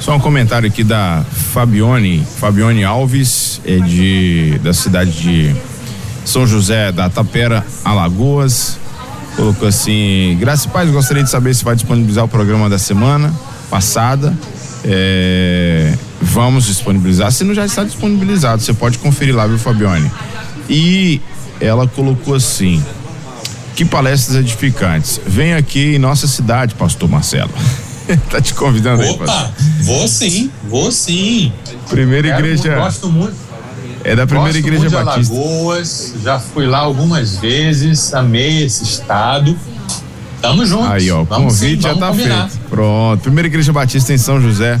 [0.00, 5.54] Só um comentário aqui da Fabione, Fabione Alves, é de da cidade de
[6.24, 8.78] São José da Tapera, Alagoas.
[9.36, 13.32] Colocou assim: Graça e Paz, gostaria de saber se vai disponibilizar o programa da semana
[13.70, 14.34] passada.
[14.82, 20.10] É, vamos disponibilizar, se não já está disponibilizado, você pode conferir lá, viu, Fabione?
[20.68, 21.20] E
[21.60, 22.82] ela colocou assim:
[23.80, 25.18] Que palestras edificantes.
[25.26, 27.50] Vem aqui em nossa cidade, Pastor Marcelo.
[28.28, 29.52] tá te convidando Opa, aí, Pastor.
[29.80, 31.50] Vou sim, vou sim.
[31.88, 32.62] Primeira Quero igreja.
[32.72, 33.34] Muito, gosto muito.
[34.04, 35.32] É da primeira Gosto igreja muito batista.
[35.32, 39.56] De Alagoas, já fui lá algumas vezes, amei esse estado.
[40.42, 40.84] Tamo junto.
[40.84, 42.50] Aí, ó, o convite sim, já tá combinar.
[42.50, 42.62] feito.
[42.68, 43.22] Pronto.
[43.22, 44.78] Primeira igreja batista em São José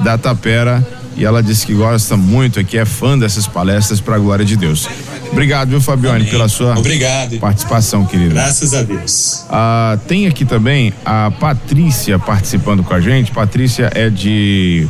[0.00, 0.84] da Tapera.
[1.16, 4.56] E ela disse que gosta muito aqui, é fã dessas palestras para a glória de
[4.56, 4.88] Deus.
[5.32, 6.30] Obrigado, viu, Fabione, Amém.
[6.30, 7.38] pela sua Obrigado.
[7.38, 8.34] participação, querida.
[8.34, 9.44] Graças a Deus.
[9.48, 13.32] Ah, tem aqui também a Patrícia participando com a gente.
[13.32, 14.86] Patrícia é de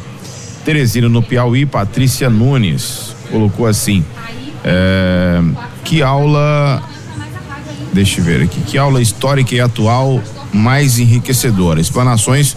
[0.64, 1.64] Teresina, no Piauí.
[1.64, 4.04] Patrícia Nunes colocou assim:
[4.64, 5.40] é,
[5.84, 6.82] que aula.
[7.92, 8.60] Deixa eu ver aqui.
[8.62, 10.20] Que aula histórica e atual
[10.52, 11.80] mais enriquecedora.
[11.80, 12.56] Explanações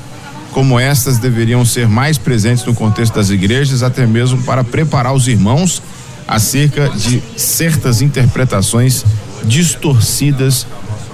[0.51, 5.27] como estas deveriam ser mais presentes no contexto das igrejas, até mesmo para preparar os
[5.27, 5.81] irmãos
[6.27, 9.05] acerca de certas interpretações
[9.43, 10.65] distorcidas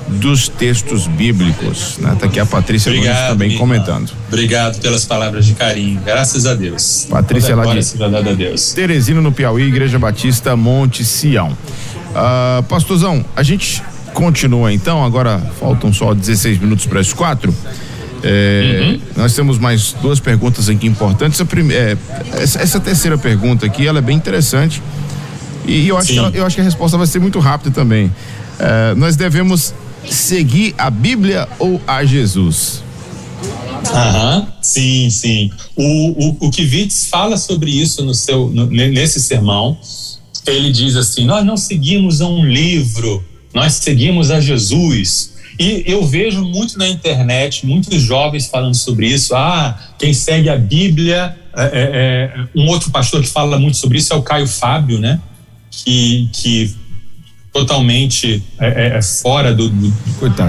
[0.07, 1.97] dos textos bíblicos.
[1.97, 2.15] Né?
[2.19, 4.11] Tá aqui a Patrícia Obrigado, também comentando.
[4.27, 6.01] Obrigado pelas palavras de carinho.
[6.03, 7.07] Graças a Deus.
[7.09, 8.73] Patrícia lá de seja dada a Deus.
[8.73, 11.51] Teresina no Piauí, Igreja Batista Monte Sião.
[11.51, 13.81] Uh, pastorzão, a gente
[14.13, 17.53] continua então, agora faltam só 16 minutos para as quatro.
[18.23, 18.99] É, uhum.
[19.17, 21.39] Nós temos mais duas perguntas aqui importantes.
[21.39, 21.97] É,
[22.33, 24.81] essa, essa, terceira pergunta aqui, ela é bem interessante.
[25.65, 28.11] E eu acho, que ela, eu acho que a resposta vai ser muito rápida também.
[28.59, 29.73] É, nós devemos
[30.09, 32.83] seguir a Bíblia ou a Jesus?
[33.93, 35.51] Aham, sim, sim.
[35.75, 39.77] O, o, o Kivitz fala sobre isso no seu, no, nesse sermão.
[40.45, 45.30] Ele diz assim: Nós não seguimos a um livro, nós seguimos a Jesus.
[45.61, 49.35] E eu vejo muito na internet, muitos jovens falando sobre isso.
[49.35, 51.37] Ah, quem segue a Bíblia.
[51.55, 54.97] É, é, é, um outro pastor que fala muito sobre isso é o Caio Fábio,
[54.97, 55.21] né?
[55.69, 56.73] Que, que
[57.53, 59.89] totalmente é, é, é fora do, do,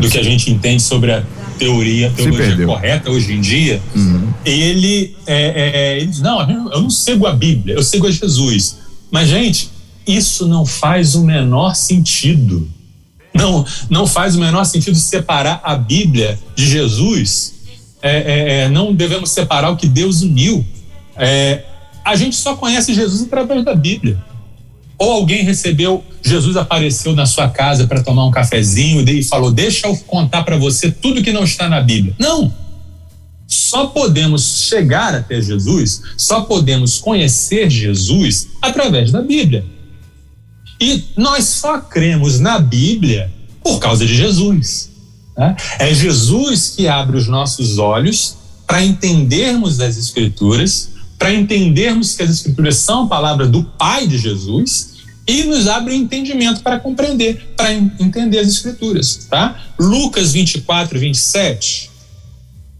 [0.00, 1.22] do, que a gente entende sobre a
[1.58, 3.82] teoria, a teologia correta hoje em dia.
[3.94, 4.32] Uhum.
[4.46, 8.78] Ele, é, ele diz: Não, eu não sigo a Bíblia, eu sigo a Jesus.
[9.10, 9.68] Mas, gente,
[10.06, 12.66] isso não faz o menor sentido.
[13.34, 17.54] Não, não faz o menor sentido separar a Bíblia de Jesus.
[18.02, 20.64] É, é, é, não devemos separar o que Deus uniu.
[21.16, 21.62] É,
[22.04, 24.18] a gente só conhece Jesus através da Bíblia.
[24.98, 29.86] Ou alguém recebeu, Jesus apareceu na sua casa para tomar um cafezinho e falou: Deixa
[29.86, 32.14] eu contar para você tudo que não está na Bíblia.
[32.18, 32.52] Não!
[33.46, 39.64] Só podemos chegar até Jesus, só podemos conhecer Jesus através da Bíblia.
[40.82, 43.30] E nós só cremos na Bíblia
[43.62, 44.90] por causa de Jesus.
[45.38, 45.54] Né?
[45.78, 52.30] É Jesus que abre os nossos olhos para entendermos as Escrituras, para entendermos que as
[52.30, 58.40] Escrituras são palavras do Pai de Jesus e nos abre entendimento para compreender, para entender
[58.40, 59.28] as Escrituras.
[59.30, 59.56] Tá?
[59.78, 61.92] Lucas 24, 27,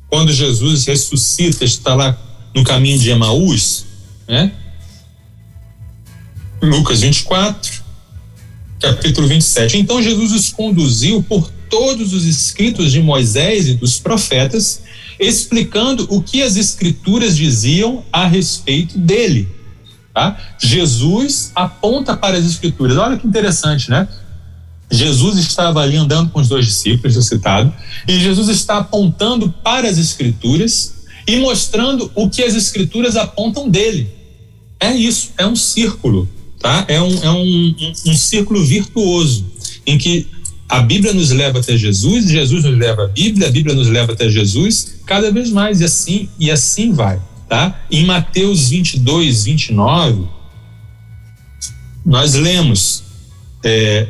[0.09, 2.19] quando Jesus ressuscita, está lá
[2.53, 3.85] no caminho de Emaús,
[4.27, 4.51] né?
[6.61, 7.82] Lucas 24,
[8.83, 9.79] capítulo 27.
[9.79, 14.83] Então Jesus os conduziu por todos os escritos de Moisés e dos profetas,
[15.19, 19.49] explicando o que as escrituras diziam a respeito dele.
[20.13, 20.37] Tá?
[20.61, 22.99] Jesus aponta para as escrituras.
[22.99, 24.07] Olha que interessante, né?
[24.91, 27.73] Jesus estava ali andando com os dois discípulos, citado,
[28.07, 34.11] e Jesus está apontando para as escrituras e mostrando o que as escrituras apontam dele.
[34.79, 36.29] É isso, é um círculo.
[36.63, 36.85] Tá?
[36.87, 39.45] É, um, é um, um, um círculo virtuoso
[39.85, 40.29] em que
[40.69, 44.13] a Bíblia nos leva até Jesus, Jesus nos leva à Bíblia, a Bíblia nos leva
[44.13, 47.21] até Jesus, cada vez mais, e assim, e assim vai.
[47.49, 47.83] Tá?
[47.91, 50.25] Em Mateus 22, 29,
[52.07, 53.03] nós lemos,
[53.63, 54.07] é,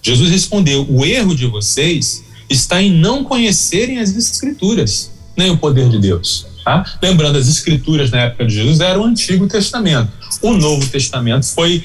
[0.00, 5.90] Jesus respondeu: o erro de vocês está em não conhecerem as Escrituras, nem o poder
[5.90, 6.46] de Deus.
[6.64, 6.82] Tá?
[7.02, 10.10] Lembrando, as escrituras na época de Jesus eram o Antigo Testamento.
[10.42, 11.84] O Novo Testamento foi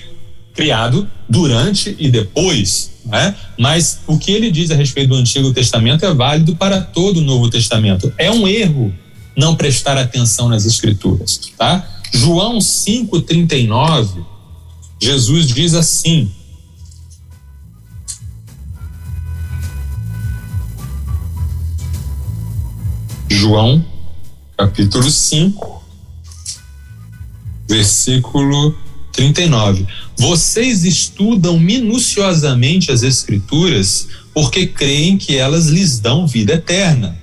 [0.54, 3.36] criado durante e depois né?
[3.58, 7.22] mas o que ele diz a respeito do Antigo Testamento é válido para todo o
[7.22, 8.14] Novo Testamento.
[8.18, 8.93] É um erro
[9.36, 11.39] não prestar atenção nas Escrituras.
[11.58, 11.88] Tá?
[12.14, 14.26] João 5,39,
[15.02, 16.32] Jesus diz assim:
[23.28, 23.84] João,
[24.58, 25.78] capítulo 5,
[27.70, 28.76] versículo
[29.13, 29.86] 39.
[30.17, 37.17] Vocês estudam minuciosamente as Escrituras porque creem que elas lhes dão vida eterna.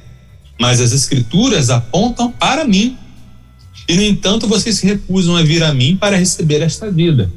[0.58, 2.96] Mas as Escrituras apontam para mim.
[3.88, 7.30] E, no entanto, vocês se recusam a vir a mim para receber esta vida.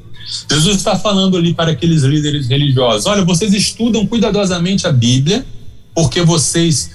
[0.50, 5.46] Jesus está falando ali para aqueles líderes religiosos: olha, vocês estudam cuidadosamente a Bíblia
[5.94, 6.92] porque vocês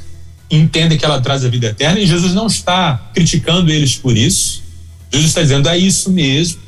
[0.50, 4.63] entendem que ela traz a vida eterna, e Jesus não está criticando eles por isso.
[5.14, 6.60] Jesus está dizendo: é isso mesmo,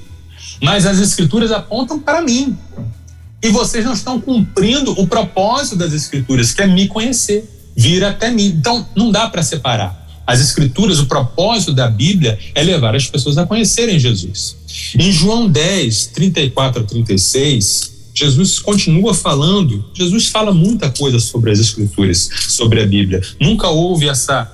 [0.63, 2.57] mas as Escrituras apontam para mim.
[3.43, 7.45] E vocês não estão cumprindo o propósito das Escrituras, que é me conhecer,
[7.77, 8.47] vir até mim.
[8.47, 10.05] Então, não dá para separar.
[10.27, 14.57] As Escrituras, o propósito da Bíblia é levar as pessoas a conhecerem Jesus.
[14.99, 21.59] Em João 10, 34 a 36, Jesus continua falando, Jesus fala muita coisa sobre as
[21.59, 23.21] escrituras, sobre a Bíblia.
[23.41, 24.53] Nunca houve essa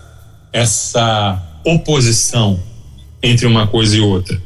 [0.53, 2.61] essa oposição
[3.23, 4.41] entre uma coisa e outra.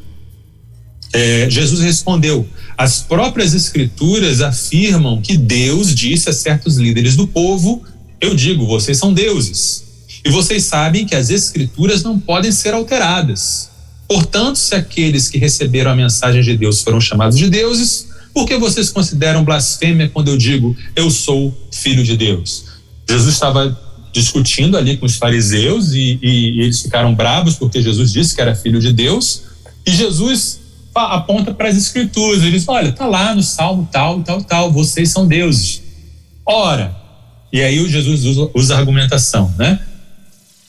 [1.12, 2.46] É, Jesus respondeu:
[2.76, 7.82] as próprias escrituras afirmam que Deus disse a certos líderes do povo:
[8.20, 9.84] Eu digo, vocês são deuses.
[10.24, 13.70] E vocês sabem que as escrituras não podem ser alteradas.
[14.08, 18.56] Portanto, se aqueles que receberam a mensagem de Deus foram chamados de deuses, por que
[18.56, 22.64] vocês consideram blasfêmia quando eu digo eu sou filho de Deus?
[23.08, 23.80] Jesus estava
[24.16, 28.54] discutindo ali com os fariseus e, e, eles ficaram bravos porque Jesus disse que era
[28.54, 29.42] filho de Deus.
[29.84, 30.58] E Jesus
[30.94, 32.42] aponta para as escrituras.
[32.42, 35.82] Ele diz: Olha, tá lá no salmo tal, tal, tal, vocês são deuses.
[36.46, 36.96] Ora,
[37.52, 39.80] e aí o Jesus usa, usa a argumentação, né?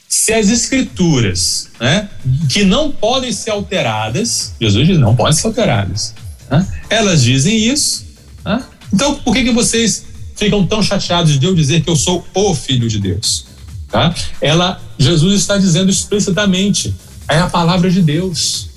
[0.10, 2.10] Se as escrituras, né,
[2.50, 6.14] que não podem ser alteradas, Jesus diz: não podem ser alteradas.
[6.52, 6.68] Né?
[6.90, 8.06] Elas dizem isso.
[8.44, 8.62] Né?
[8.94, 10.07] Então, por que, que vocês
[10.38, 13.48] ficam tão chateados de eu dizer que eu sou o Filho de Deus?
[13.90, 14.14] Tá?
[14.40, 16.94] Ela, Jesus está dizendo explicitamente:
[17.28, 18.70] é a palavra de Deus.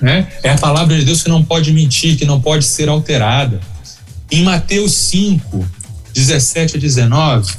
[0.00, 0.28] Né?
[0.42, 3.60] É a palavra de Deus que não pode mentir, que não pode ser alterada.
[4.30, 5.64] Em Mateus 5,
[6.12, 7.54] 17 a 19,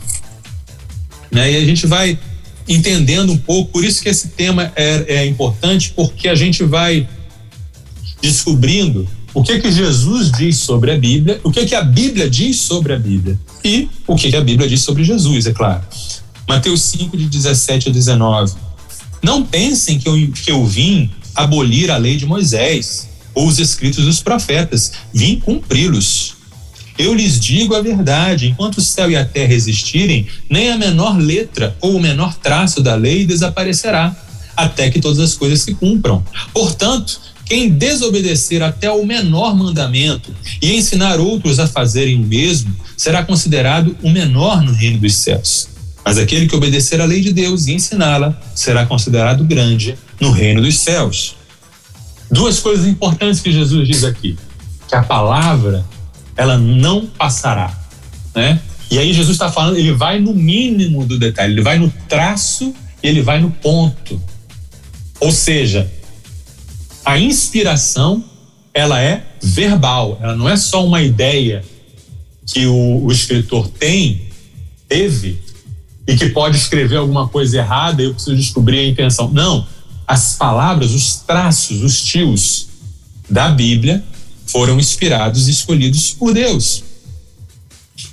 [1.31, 1.51] né?
[1.51, 2.19] e a gente vai
[2.67, 7.07] entendendo um pouco, por isso que esse tema é, é importante, porque a gente vai
[8.21, 12.61] descobrindo o que que Jesus diz sobre a Bíblia, o que que a Bíblia diz
[12.61, 15.83] sobre a Bíblia e o que que a Bíblia diz sobre Jesus, é claro.
[16.47, 18.53] Mateus 5, de 17 a 19.
[19.21, 24.05] Não pensem que eu, que eu vim abolir a lei de Moisés ou os escritos
[24.05, 26.35] dos profetas, vim cumpri-los.
[26.97, 31.17] Eu lhes digo a verdade: enquanto o céu e a terra existirem, nem a menor
[31.17, 34.15] letra ou o menor traço da lei desaparecerá,
[34.55, 36.23] até que todas as coisas se cumpram.
[36.53, 43.23] Portanto, quem desobedecer até o menor mandamento e ensinar outros a fazerem o mesmo, será
[43.23, 45.69] considerado o menor no reino dos céus.
[46.03, 50.61] Mas aquele que obedecer à lei de Deus e ensiná-la, será considerado grande no reino
[50.61, 51.35] dos céus.
[52.31, 54.37] Duas coisas importantes que Jesus diz aqui:
[54.87, 55.85] que a palavra
[56.35, 57.75] ela não passará,
[58.35, 58.59] né?
[58.89, 62.73] E aí Jesus está falando, ele vai no mínimo do detalhe, ele vai no traço
[63.01, 64.21] e ele vai no ponto.
[65.19, 65.91] Ou seja,
[67.05, 68.23] a inspiração
[68.73, 71.63] ela é verbal, ela não é só uma ideia
[72.45, 74.23] que o, o escritor tem,
[74.87, 75.39] teve,
[76.07, 79.31] e que pode escrever alguma coisa errada e eu preciso descobrir a intenção.
[79.31, 79.65] Não,
[80.07, 82.67] as palavras, os traços, os tios
[83.29, 84.03] da Bíblia
[84.45, 86.83] foram inspirados e escolhidos por Deus.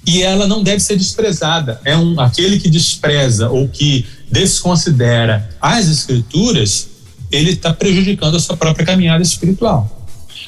[0.06, 1.80] E ela não deve ser desprezada.
[1.84, 6.88] É um aquele que despreza ou que desconsidera as escrituras
[7.32, 9.98] ele está prejudicando a sua própria caminhada espiritual.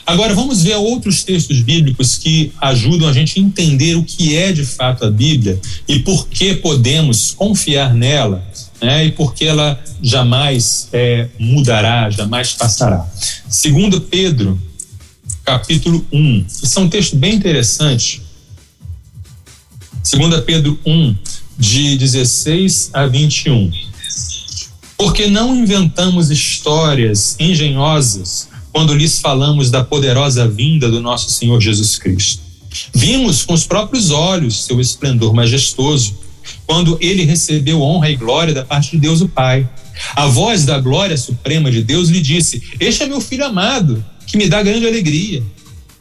[0.06, 4.52] Agora vamos ver outros textos bíblicos que ajudam a gente a entender o que é
[4.52, 5.58] de fato a Bíblia
[5.88, 8.46] e por que podemos confiar nela,
[8.82, 9.06] né?
[9.06, 13.06] E por que ela jamais é, mudará, jamais passará.
[13.48, 14.60] Segundo Pedro,
[15.42, 16.44] capítulo 1.
[16.62, 18.20] Isso é um texto bem interessante.
[20.02, 21.16] Segunda Pedro 1,
[21.58, 23.72] de 16 a 21.
[24.96, 31.98] Porque não inventamos histórias engenhosas quando lhes falamos da poderosa vinda do nosso Senhor Jesus
[31.98, 32.42] Cristo.
[32.92, 36.16] Vimos com os próprios olhos seu esplendor majestoso,
[36.66, 39.68] quando ele recebeu honra e glória da parte de Deus o Pai.
[40.16, 44.36] A voz da glória suprema de Deus lhe disse: Este é meu filho amado, que
[44.36, 45.42] me dá grande alegria.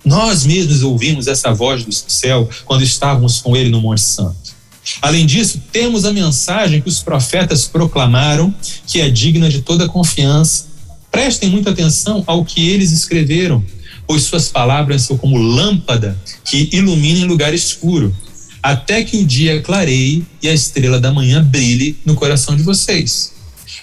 [0.04, 4.54] Nós mesmos ouvimos essa voz do céu quando estávamos com ele no Monte Santo.
[5.02, 8.54] Além disso, temos a mensagem que os profetas proclamaram,
[8.88, 10.68] que é digna de toda confiança.
[11.12, 13.64] Prestem muita atenção ao que eles escreveram,
[14.06, 18.14] pois suas palavras são como lâmpada que ilumina em lugar escuro,
[18.62, 23.33] até que o dia clareie e a estrela da manhã brilhe no coração de vocês.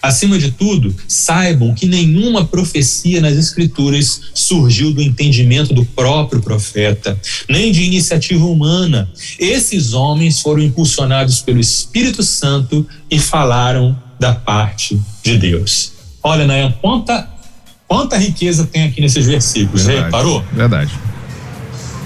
[0.02, 7.20] Acima de tudo, saibam que nenhuma profecia nas Escrituras surgiu do entendimento do próprio profeta,
[7.48, 9.10] nem de iniciativa humana.
[9.38, 15.92] Esses homens foram impulsionados pelo Espírito Santo e falaram da parte de Deus.
[16.22, 17.28] Olha, Nayan, quanta,
[17.88, 20.44] quanta riqueza tem aqui nesses versículos, Verdade, reparou?
[20.52, 21.09] Verdade.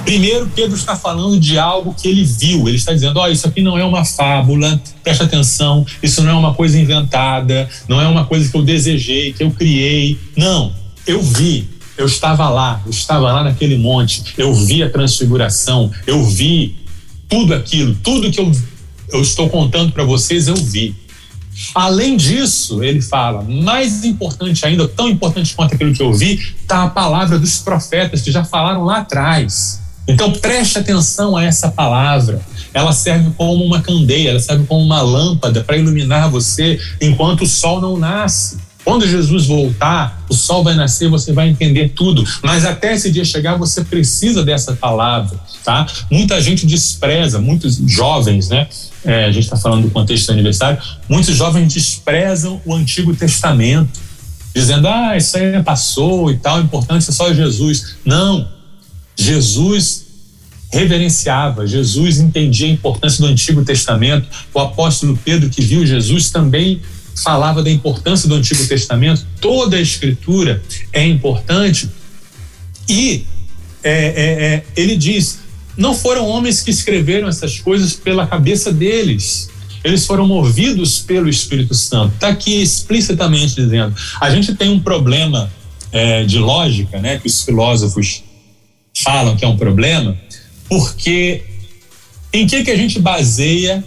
[0.05, 2.69] Primeiro, Pedro está falando de algo que ele viu.
[2.69, 6.31] Ele está dizendo: Ó, oh, isso aqui não é uma fábula, presta atenção, isso não
[6.31, 10.19] é uma coisa inventada, não é uma coisa que eu desejei, que eu criei.
[10.37, 10.73] Não,
[11.07, 16.23] eu vi, eu estava lá, eu estava lá naquele monte, eu vi a transfiguração, eu
[16.25, 16.77] vi
[17.27, 18.53] tudo aquilo, tudo que eu,
[19.11, 20.95] eu estou contando para vocês, eu vi.
[21.75, 26.83] Além disso, ele fala, mais importante ainda, tão importante quanto aquilo que eu vi, está
[26.83, 29.84] a palavra dos profetas que já falaram lá atrás.
[30.07, 32.41] Então preste atenção a essa palavra.
[32.73, 37.47] Ela serve como uma candeia, ela serve como uma lâmpada para iluminar você enquanto o
[37.47, 38.59] sol não nasce.
[38.85, 42.23] Quando Jesus voltar, o sol vai nascer, você vai entender tudo.
[42.43, 45.87] Mas até esse dia chegar, você precisa dessa palavra, tá?
[46.11, 48.69] Muita gente despreza, muitos jovens, né?
[49.03, 50.79] É, a gente está falando do contexto aniversário.
[51.09, 54.01] Muitos jovens desprezam o Antigo Testamento,
[54.55, 57.97] dizendo: ah, isso aí passou e tal, o importante é só Jesus.
[58.05, 58.47] Não,
[59.17, 60.05] Jesus
[60.73, 64.29] reverenciava, Jesus entendia a importância do Antigo Testamento.
[64.53, 66.81] O apóstolo Pedro, que viu Jesus, também
[67.23, 69.25] falava da importância do Antigo Testamento.
[69.41, 70.61] Toda a Escritura
[70.93, 71.89] é importante.
[72.89, 73.25] E
[73.85, 75.39] é, é, é, ele diz:
[75.77, 79.51] não foram homens que escreveram essas coisas pela cabeça deles.
[79.85, 82.15] Eles foram movidos pelo Espírito Santo.
[82.15, 83.95] Está aqui explicitamente dizendo.
[84.21, 85.53] A gente tem um problema
[85.93, 88.24] é, de lógica, né, que os filósofos
[89.05, 90.17] falam que é um problema,
[90.69, 91.45] porque
[92.33, 93.85] em que, que a gente baseia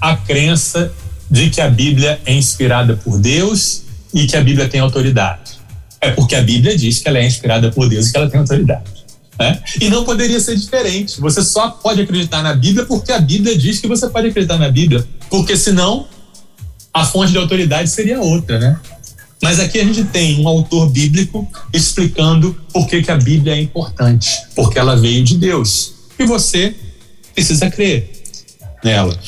[0.00, 0.92] a crença
[1.30, 5.52] de que a Bíblia é inspirada por Deus e que a Bíblia tem autoridade?
[6.00, 8.40] É porque a Bíblia diz que ela é inspirada por Deus e que ela tem
[8.40, 9.04] autoridade.
[9.38, 9.62] Né?
[9.80, 11.20] E não poderia ser diferente.
[11.20, 14.68] Você só pode acreditar na Bíblia porque a Bíblia diz que você pode acreditar na
[14.68, 15.06] Bíblia.
[15.30, 16.08] Porque senão
[16.92, 18.78] a fonte de autoridade seria outra, né?
[19.42, 23.60] Mas aqui a gente tem um autor bíblico explicando por que, que a Bíblia é
[23.60, 25.94] importante, porque ela veio de Deus.
[26.16, 26.72] E você
[27.34, 28.22] precisa crer
[28.84, 29.18] nela.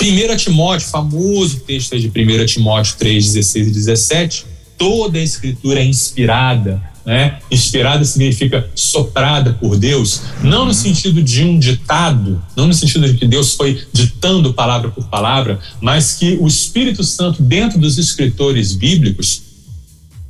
[0.00, 4.46] 1 Timóteo, famoso texto de 1 Timóteo 3, 16 e 17,
[4.78, 6.80] toda a escritura é inspirada.
[7.04, 7.38] Né?
[7.50, 13.16] Inspirada significa soprada por Deus, não no sentido de um ditado, não no sentido de
[13.16, 18.72] que Deus foi ditando palavra por palavra, mas que o Espírito Santo, dentro dos escritores
[18.72, 19.46] bíblicos,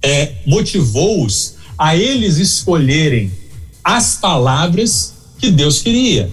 [0.06, 3.32] é, motivou-os a eles escolherem
[3.82, 6.30] as palavras que Deus queria.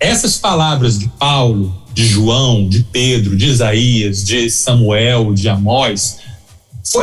[0.00, 6.16] Essas palavras de Paulo, de João, de Pedro, de Isaías, de Samuel, de Amós,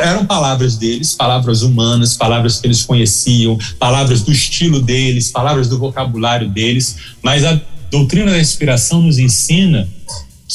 [0.01, 5.77] eram palavras deles, palavras humanas, palavras que eles conheciam, palavras do estilo deles, palavras do
[5.77, 7.61] vocabulário deles, mas a
[7.91, 9.87] doutrina da inspiração nos ensina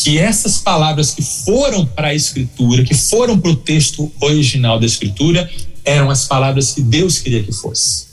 [0.03, 4.87] que essas palavras que foram para a escritura, que foram para o texto original da
[4.87, 5.49] escritura,
[5.85, 8.07] eram as palavras que Deus queria que fosse.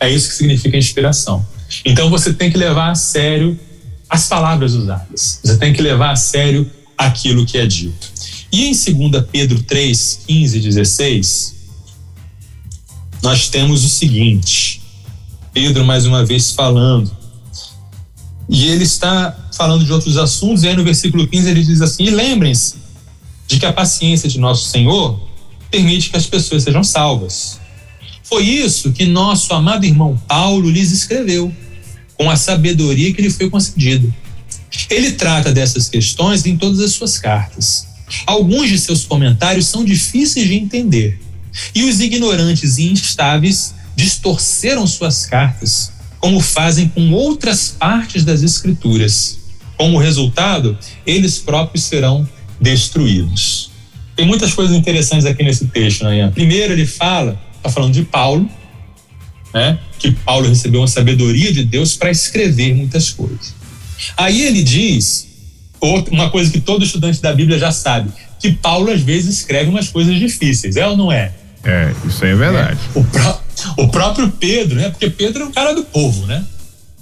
[0.00, 1.46] É isso que significa inspiração.
[1.84, 3.58] Então você tem que levar a sério
[4.08, 5.40] as palavras usadas.
[5.42, 8.12] Você tem que levar a sério aquilo que é dito.
[8.50, 8.72] E em
[9.10, 11.56] 2 Pedro 3, 15 e 16,
[13.22, 14.80] nós temos o seguinte:
[15.52, 17.15] Pedro, mais uma vez, falando
[18.48, 22.04] e ele está falando de outros assuntos, e aí no versículo 15 ele diz assim:
[22.04, 22.76] E lembrem-se
[23.46, 25.20] de que a paciência de nosso Senhor
[25.70, 27.58] permite que as pessoas sejam salvas.
[28.22, 31.52] Foi isso que nosso amado irmão Paulo lhes escreveu,
[32.14, 34.12] com a sabedoria que lhe foi concedida.
[34.88, 37.86] Ele trata dessas questões em todas as suas cartas.
[38.26, 41.20] Alguns de seus comentários são difíceis de entender,
[41.74, 49.38] e os ignorantes e instáveis distorceram suas cartas como fazem com outras partes das Escrituras.
[49.76, 52.26] Como resultado, eles próprios serão
[52.60, 53.70] destruídos.
[54.14, 56.30] Tem muitas coisas interessantes aqui nesse texto, né?
[56.34, 58.48] Primeiro, ele fala, está falando de Paulo,
[59.52, 59.78] né?
[59.98, 63.54] Que Paulo recebeu uma sabedoria de Deus para escrever muitas coisas.
[64.16, 65.28] Aí ele diz,
[66.10, 68.10] uma coisa que todo estudante da Bíblia já sabe,
[68.40, 71.32] que Paulo às vezes escreve umas coisas difíceis, é ou não é?
[71.64, 72.78] É, isso aí é verdade.
[72.94, 72.98] É.
[72.98, 73.40] O, pró
[73.76, 74.90] O próprio Pedro, né?
[74.90, 76.44] Porque Pedro era um cara do povo, né?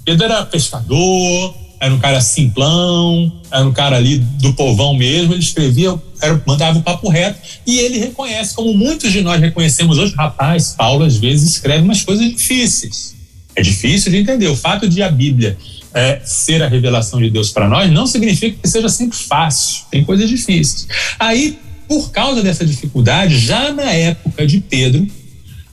[0.03, 5.41] Pedro era pescador, era um cara simplão, era um cara ali do povão mesmo, ele
[5.41, 10.13] escrevia, era, mandava o papo reto, e ele reconhece, como muitos de nós reconhecemos hoje,
[10.15, 13.15] rapaz, Paulo às vezes escreve umas coisas difíceis.
[13.55, 14.47] É difícil de entender.
[14.47, 15.57] O fato de a Bíblia
[15.93, 20.03] é, ser a revelação de Deus para nós não significa que seja sempre fácil, tem
[20.03, 20.87] coisas difíceis.
[21.17, 21.57] Aí,
[21.87, 25.07] por causa dessa dificuldade, já na época de Pedro,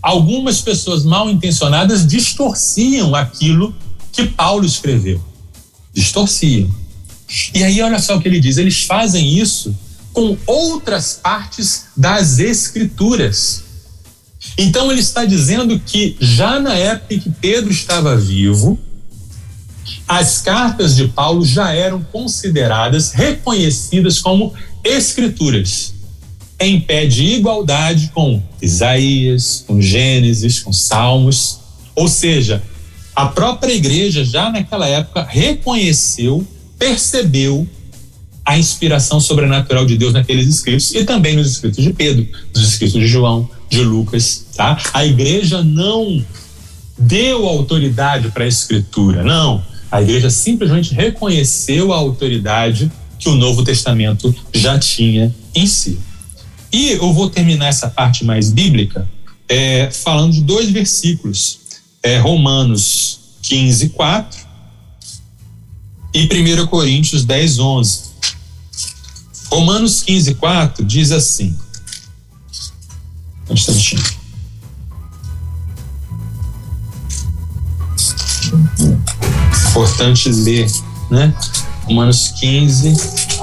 [0.03, 3.75] algumas pessoas mal intencionadas distorciam aquilo
[4.13, 5.23] que Paulo escreveu
[5.93, 6.71] distorciam.
[7.55, 9.75] E aí, olha só o que ele diz: eles fazem isso
[10.13, 13.65] com outras partes das Escrituras.
[14.59, 18.79] Então, ele está dizendo que já na época em que Pedro estava vivo,
[20.07, 24.53] as cartas de Paulo já eram consideradas, reconhecidas como
[24.85, 25.92] Escrituras,
[26.67, 31.59] em pé de igualdade com Isaías, com Gênesis, com Salmos.
[31.95, 32.63] Ou seja,
[33.15, 36.47] a própria igreja, já naquela época, reconheceu,
[36.79, 37.67] percebeu
[38.45, 43.01] a inspiração sobrenatural de Deus naqueles escritos e também nos escritos de Pedro, nos escritos
[43.01, 44.79] de João, de Lucas, tá?
[44.93, 46.25] A igreja não
[46.99, 49.63] deu autoridade para a escritura, não.
[49.91, 55.99] A igreja simplesmente reconheceu a autoridade que o Novo Testamento já tinha em si.
[56.73, 59.09] E eu vou terminar essa parte mais bíblica
[59.49, 61.61] é, falando de dois versículos
[62.03, 64.41] é Romanos 15, 4
[66.15, 68.03] e 1 Coríntios 10, 11.
[69.51, 71.57] Romanos 15, 4 diz assim.
[73.49, 74.03] Um instantinho.
[79.71, 80.71] Importante ler,
[81.11, 81.35] né?
[81.85, 82.97] Romanos 15,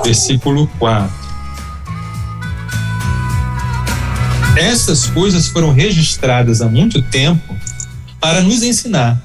[0.03, 1.18] versículo 4.
[4.59, 7.55] Essas coisas foram registradas há muito tempo
[8.19, 9.17] para nos ensinar.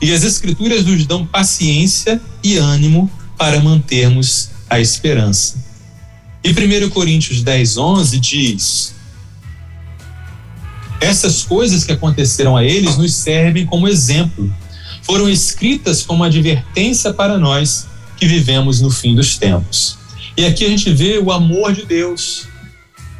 [0.00, 5.62] E as Escrituras nos dão paciência e ânimo para mantermos a esperança.
[6.42, 8.94] E 1 Coríntios 10, 11 diz:
[11.02, 14.50] Essas coisas que aconteceram a eles nos servem como exemplo.
[15.02, 17.86] Foram escritas como advertência para nós
[18.16, 19.98] que vivemos no fim dos tempos.
[20.34, 22.48] E aqui a gente vê o amor de Deus,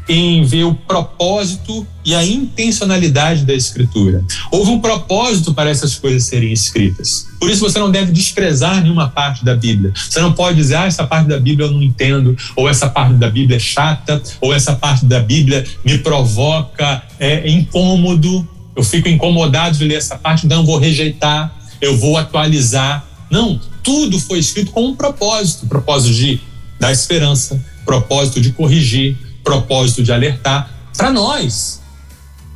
[0.08, 4.24] em ver o propósito e a intencionalidade da escritura.
[4.50, 7.26] Houve um propósito para essas coisas serem escritas.
[7.40, 9.92] Por isso você não deve desprezar nenhuma parte da Bíblia.
[9.94, 13.14] Você não pode dizer, ah, essa parte da Bíblia eu não entendo, ou essa parte
[13.14, 18.46] da Bíblia é chata, ou essa parte da Bíblia me provoca é, incômodo,
[18.76, 23.04] eu fico incomodado de ler essa parte, então eu vou rejeitar, eu vou atualizar.
[23.30, 26.40] Não, tudo foi escrito com um propósito, propósito de
[26.78, 31.80] dar esperança, propósito de corrigir, propósito de alertar para nós.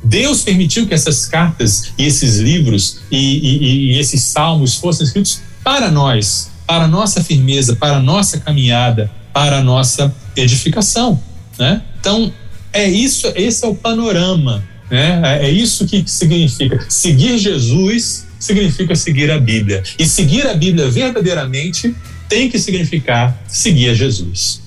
[0.03, 5.41] Deus permitiu que essas cartas e esses livros e, e, e, esses salmos fossem escritos
[5.63, 11.21] para nós, para nossa firmeza, para nossa caminhada, para nossa edificação,
[11.57, 11.81] né?
[11.99, 12.33] Então
[12.73, 15.21] é isso, esse é o panorama, né?
[15.39, 20.89] É, é isso que significa seguir Jesus significa seguir a Bíblia e seguir a Bíblia
[20.89, 21.95] verdadeiramente
[22.27, 24.59] tem que significar seguir a Jesus.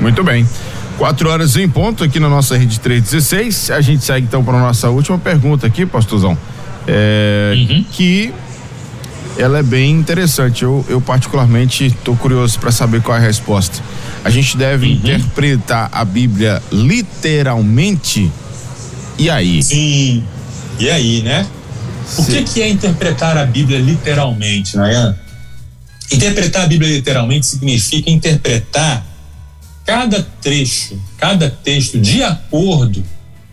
[0.00, 0.46] Muito bem.
[1.02, 3.72] Quatro horas em ponto aqui na nossa rede 316.
[3.72, 6.38] A gente segue então para a nossa última pergunta aqui, pastorzão.
[6.86, 7.84] É, uhum.
[7.90, 8.32] Que
[9.36, 10.62] ela é bem interessante.
[10.62, 13.82] Eu, eu particularmente estou curioso para saber qual é a resposta.
[14.24, 14.92] A gente deve uhum.
[14.92, 18.30] interpretar a Bíblia literalmente?
[19.18, 19.60] E aí?
[19.60, 20.22] Sim.
[20.78, 21.44] E aí, né?
[22.16, 25.16] O que, que é interpretar a Bíblia literalmente, Nayan?
[26.12, 29.04] Interpretar a Bíblia literalmente significa interpretar
[29.92, 33.04] cada trecho, cada texto de acordo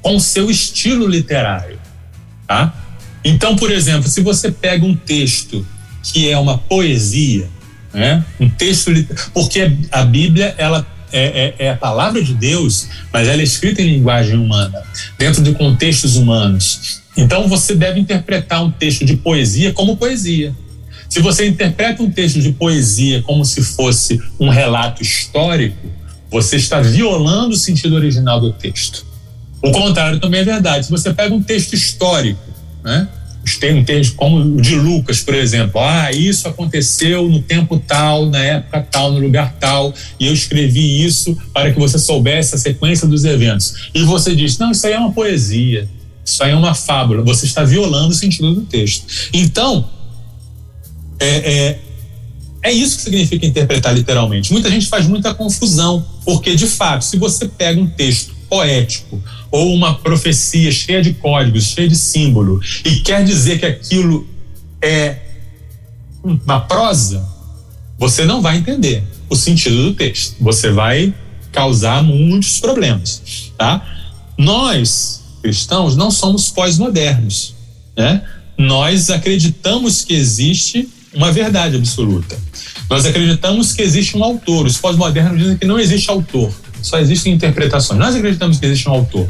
[0.02, 1.78] com o seu estilo literário,
[2.48, 2.74] tá?
[3.26, 5.68] Então, por exemplo, se você pega um texto
[6.02, 7.50] que é uma poesia,
[7.94, 8.24] né?
[8.40, 8.90] Um texto
[9.34, 13.82] porque a Bíblia ela é, é, é, a palavra de Deus, mas ela é escrita
[13.82, 14.82] em linguagem humana,
[15.18, 17.02] dentro de contextos humanos.
[17.18, 20.56] Então você deve interpretar um texto de poesia como poesia.
[21.10, 25.99] Se você interpreta um texto de poesia como se fosse um relato histórico,
[26.30, 29.06] você está violando o sentido original do texto.
[29.62, 30.86] O contrário também é verdade.
[30.86, 32.40] Se você pega um texto histórico,
[32.84, 33.08] né?
[33.60, 35.82] Tem um texto como o de Lucas, por exemplo.
[35.82, 41.04] Ah, isso aconteceu no tempo tal, na época tal, no lugar tal, e eu escrevi
[41.04, 43.90] isso para que você soubesse a sequência dos eventos.
[43.94, 45.90] E você diz: não, isso aí é uma poesia,
[46.24, 47.24] isso aí é uma fábula.
[47.24, 49.06] Você está violando o sentido do texto.
[49.34, 49.90] Então,
[51.20, 51.80] é, é,
[52.62, 54.52] é isso que significa interpretar literalmente.
[54.52, 59.74] Muita gente faz muita confusão, porque de fato, se você pega um texto poético ou
[59.74, 64.28] uma profecia cheia de códigos, cheia de símbolo, e quer dizer que aquilo
[64.82, 65.18] é
[66.24, 67.26] uma prosa,
[67.98, 70.36] você não vai entender o sentido do texto.
[70.42, 71.14] Você vai
[71.52, 73.86] causar muitos problemas, tá?
[74.38, 77.56] Nós, cristãos, não somos pós-modernos,
[77.98, 78.24] né?
[78.58, 82.38] Nós acreditamos que existe uma verdade absoluta.
[82.90, 84.66] Nós acreditamos que existe um autor.
[84.66, 86.52] Os pós-modernos dizem que não existe autor,
[86.82, 88.00] só existem interpretações.
[88.00, 89.28] Nós acreditamos que existe um autor.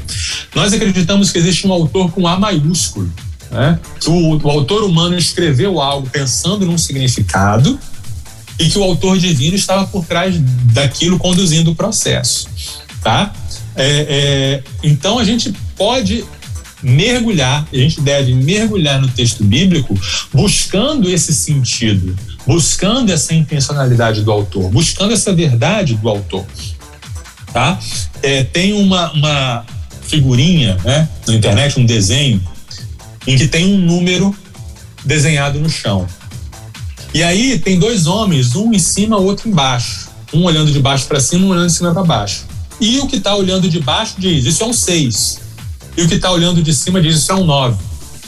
[0.55, 3.11] Nós acreditamos que existe um autor com A maiúsculo.
[3.51, 3.79] Né?
[3.99, 7.79] Que o, o autor humano escreveu algo pensando num significado
[8.59, 10.35] e que o autor divino estava por trás
[10.73, 12.47] daquilo conduzindo o processo,
[13.01, 13.33] tá?
[13.75, 16.25] É, é, então a gente pode
[16.81, 19.99] mergulhar, a gente deve mergulhar no texto bíblico
[20.33, 22.15] buscando esse sentido,
[22.45, 26.45] buscando essa intencionalidade do autor, buscando essa verdade do autor,
[27.53, 27.79] tá?
[28.23, 29.65] É, tem uma, uma
[30.03, 32.41] figurinha, né, na internet, um desenho
[33.27, 34.35] em que tem um número
[35.03, 36.07] desenhado no chão.
[37.13, 40.09] E aí tem dois homens, um em cima, outro embaixo.
[40.33, 42.45] Um olhando de baixo para cima, um olhando de cima para baixo.
[42.79, 45.39] E o que está olhando de baixo diz: Isso é um seis.
[45.99, 47.77] E o que está olhando de cima diz: Isso é um nove.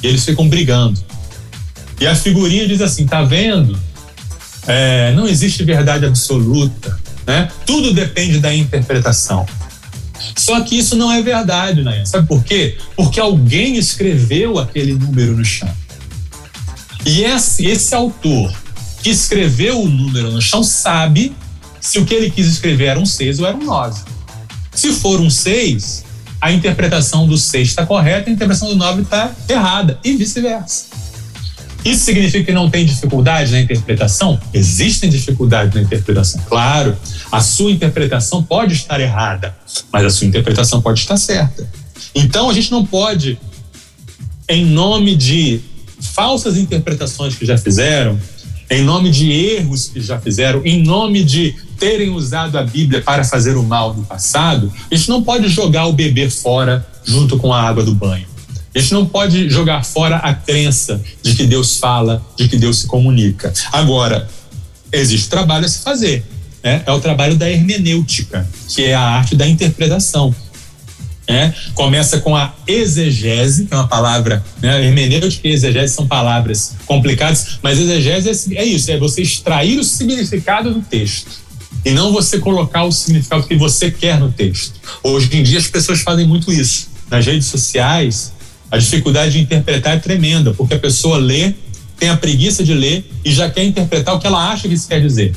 [0.04, 1.00] E eles ficam brigando.
[2.02, 3.80] E a figurinha diz assim: Tá vendo?
[4.68, 7.00] É, não existe verdade absoluta.
[7.26, 7.50] Né?
[7.66, 9.46] Tudo depende da interpretação.
[10.36, 12.04] Só que isso não é verdade, né?
[12.04, 12.78] Sabe por quê?
[12.94, 15.74] Porque alguém escreveu aquele número no chão.
[17.06, 18.54] E esse, esse autor
[19.02, 21.34] que escreveu o número no chão sabe
[21.80, 24.02] se o que ele quis escrever era um 6 ou era um 9.
[24.74, 26.11] Se for um 6,
[26.42, 30.88] a interpretação do 6 está correta, a interpretação do 9 está errada, e vice-versa.
[31.86, 34.40] Isso significa que não tem dificuldade na interpretação?
[34.54, 36.96] Existem dificuldades na interpretação, claro.
[37.32, 39.56] A sua interpretação pode estar errada,
[39.92, 41.68] mas a sua interpretação pode estar certa.
[42.14, 43.40] Então a gente não pode,
[44.48, 45.62] em nome de
[46.00, 48.20] falsas interpretações que já fizeram,
[48.72, 53.24] em nome de erros que já fizeram, em nome de terem usado a Bíblia para
[53.26, 57.54] fazer o mal no passado, a gente não pode jogar o bebê fora junto com
[57.54, 58.26] a água do banho.
[58.74, 62.80] A gente não pode jogar fora a crença de que Deus fala, de que Deus
[62.80, 63.52] se comunica.
[63.74, 64.30] Agora,
[64.90, 66.24] existe trabalho a se fazer.
[66.64, 66.82] Né?
[66.86, 70.34] É o trabalho da hermenêutica, que é a arte da interpretação.
[71.32, 71.56] Né?
[71.74, 74.86] Começa com a exegese, que é uma palavra, né?
[74.86, 79.84] hermenêutica e exegese são palavras complicadas, mas exegese é, é isso, é você extrair o
[79.84, 81.42] significado do texto
[81.86, 84.74] e não você colocar o significado que você quer no texto.
[85.04, 86.90] Hoje em dia as pessoas fazem muito isso.
[87.10, 88.34] Nas redes sociais,
[88.70, 91.54] a dificuldade de interpretar é tremenda, porque a pessoa lê,
[91.98, 94.88] tem a preguiça de ler e já quer interpretar o que ela acha que isso
[94.88, 95.34] quer dizer.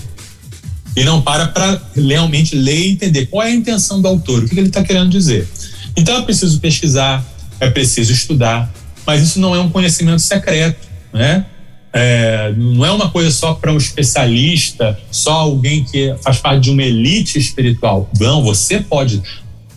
[0.97, 4.49] E não para para realmente ler e entender qual é a intenção do autor, o
[4.49, 5.49] que ele está querendo dizer.
[5.97, 7.25] Então é preciso pesquisar,
[7.61, 8.73] é preciso estudar,
[9.07, 11.47] mas isso não é um conhecimento secreto, né?
[11.93, 16.71] É, não é uma coisa só para um especialista, só alguém que faz parte de
[16.71, 18.11] uma elite espiritual.
[18.19, 19.23] Não, você pode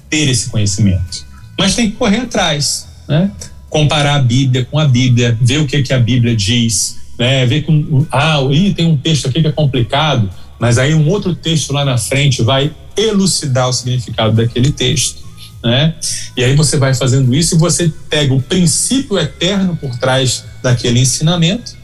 [0.09, 1.25] ter esse conhecimento,
[1.59, 3.29] mas tem que correr atrás, né?
[3.69, 7.45] Comparar a Bíblia com a Bíblia, ver o que, que a Bíblia diz, né?
[7.45, 8.39] Ver que ah,
[8.75, 10.27] tem um texto aqui que é complicado,
[10.59, 15.26] mas aí um outro texto lá na frente vai elucidar o significado daquele texto
[15.67, 15.95] né?
[16.35, 21.01] E aí você vai fazendo isso e você pega o princípio eterno por trás daquele
[21.01, 21.75] ensinamento.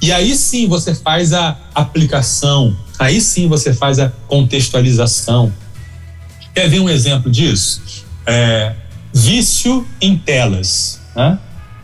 [0.00, 5.52] E aí sim você faz a aplicação, aí sim você faz a contextualização.
[6.52, 7.80] Quer ver um exemplo disso?
[8.26, 8.74] É,
[9.14, 11.00] vício em telas.
[11.14, 11.38] Né?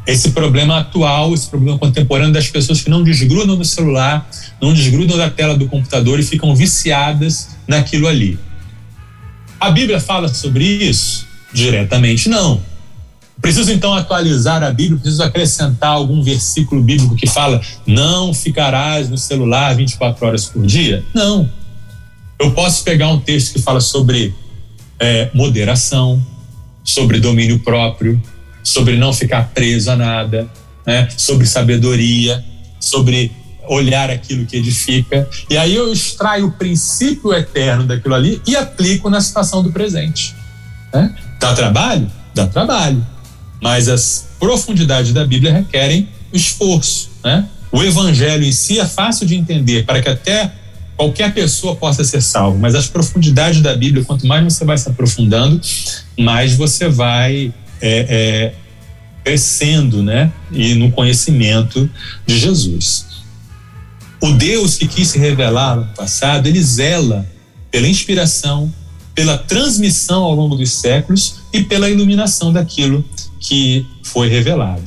[0.05, 4.29] Esse problema atual, esse problema contemporâneo das pessoas que não desgrudam do celular,
[4.61, 8.41] não desgrudam da tela do computador e ficam viciadas naquilo ali.
[9.61, 11.28] A Bíblia fala sobre isso?
[11.53, 12.61] Diretamente não.
[13.41, 19.17] Preciso então atualizar a Bíblia, preciso acrescentar algum versículo bíblico que fala: não ficarás no
[19.17, 21.05] celular 24 horas por dia?
[21.15, 21.49] Não.
[22.39, 24.35] Eu posso pegar um texto que fala sobre
[24.99, 26.25] é, moderação,
[26.85, 28.21] sobre domínio próprio,
[28.63, 30.49] sobre não ficar preso a nada,
[30.87, 31.09] né?
[31.17, 32.45] sobre sabedoria,
[32.81, 33.33] sobre
[33.69, 35.29] olhar aquilo que edifica.
[35.49, 40.35] E aí eu extraio o princípio eterno daquilo ali e aplico na situação do presente.
[40.93, 41.15] Né?
[41.39, 42.11] Dá trabalho?
[42.35, 43.05] Dá trabalho.
[43.61, 47.11] Mas as profundidades da Bíblia requerem esforço.
[47.25, 47.47] Né?
[47.71, 50.53] O evangelho em si é fácil de entender para que até
[50.97, 54.89] qualquer pessoa possa ser salvo, mas as profundidades da Bíblia, quanto mais você vai se
[54.89, 55.61] aprofundando,
[56.19, 58.55] mais você vai é, é,
[59.23, 60.33] crescendo né?
[60.51, 61.89] e no conhecimento
[62.27, 63.07] de Jesus.
[64.21, 67.25] O Deus que quis se revelar no passado, ele zela
[67.71, 68.73] pela inspiração,
[69.19, 73.05] pela transmissão ao longo dos séculos e pela iluminação daquilo
[73.41, 74.81] que foi revelado.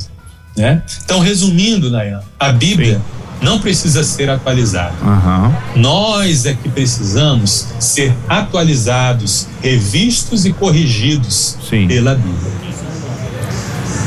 [0.55, 0.81] Né?
[1.03, 3.45] Então, resumindo, Nayan, a Bíblia Sim.
[3.45, 4.93] não precisa ser atualizada.
[5.01, 5.81] Uhum.
[5.81, 11.87] Nós é que precisamos ser atualizados, revistos e corrigidos Sim.
[11.89, 12.61] pela Bíblia.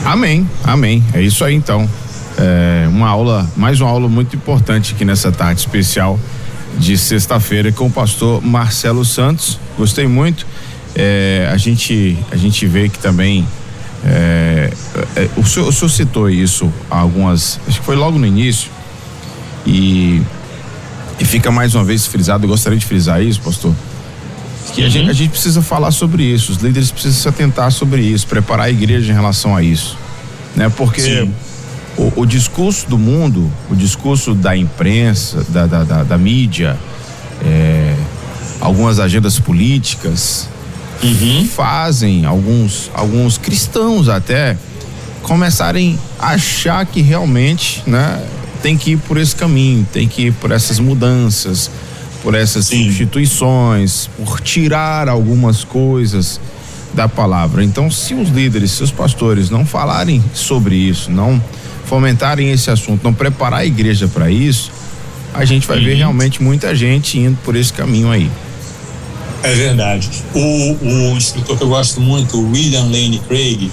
[0.07, 1.05] Amém, amém.
[1.13, 1.89] É isso aí então.
[2.39, 6.19] É uma aula, mais uma aula muito importante aqui nessa tarde especial
[6.79, 9.59] de sexta-feira com o pastor Marcelo Santos.
[9.77, 10.47] Gostei muito.
[10.95, 13.47] É, a gente a gente vê que também
[14.05, 14.71] é,
[15.17, 18.71] é, o, senhor, o senhor citou isso algumas acho que foi logo no início
[19.67, 20.23] e
[21.19, 22.45] e fica mais uma vez frisado.
[22.45, 23.73] Eu gostaria de frisar isso, pastor.
[24.73, 24.87] Que uhum.
[24.87, 26.51] a, gente, a gente precisa falar sobre isso.
[26.51, 29.97] Os líderes precisam se atentar sobre isso, preparar a igreja em relação a isso,
[30.57, 30.69] né?
[30.69, 31.33] Porque Sim
[31.97, 36.77] o, o, discurso do mundo, o discurso da imprensa, da, da, da, da mídia,
[37.45, 37.95] é,
[38.61, 40.49] algumas agendas políticas
[41.03, 41.47] uhum.
[41.47, 44.57] fazem alguns, alguns cristãos até
[45.23, 48.23] começarem a achar que realmente né,
[48.63, 51.71] tem que ir por esse caminho, tem que ir por essas mudanças,
[52.23, 52.85] por essas Sim.
[52.85, 56.41] substituições, por tirar algumas coisas
[56.95, 57.65] da palavra.
[57.65, 61.43] Então, se os líderes, se os pastores não falarem sobre isso, não
[61.87, 64.71] fomentarem esse assunto, não preparar a igreja para isso,
[65.33, 68.31] a gente vai ver realmente muita gente indo por esse caminho aí.
[69.43, 70.09] É verdade.
[70.35, 73.71] O, o escritor que eu gosto muito, William Lane Craig,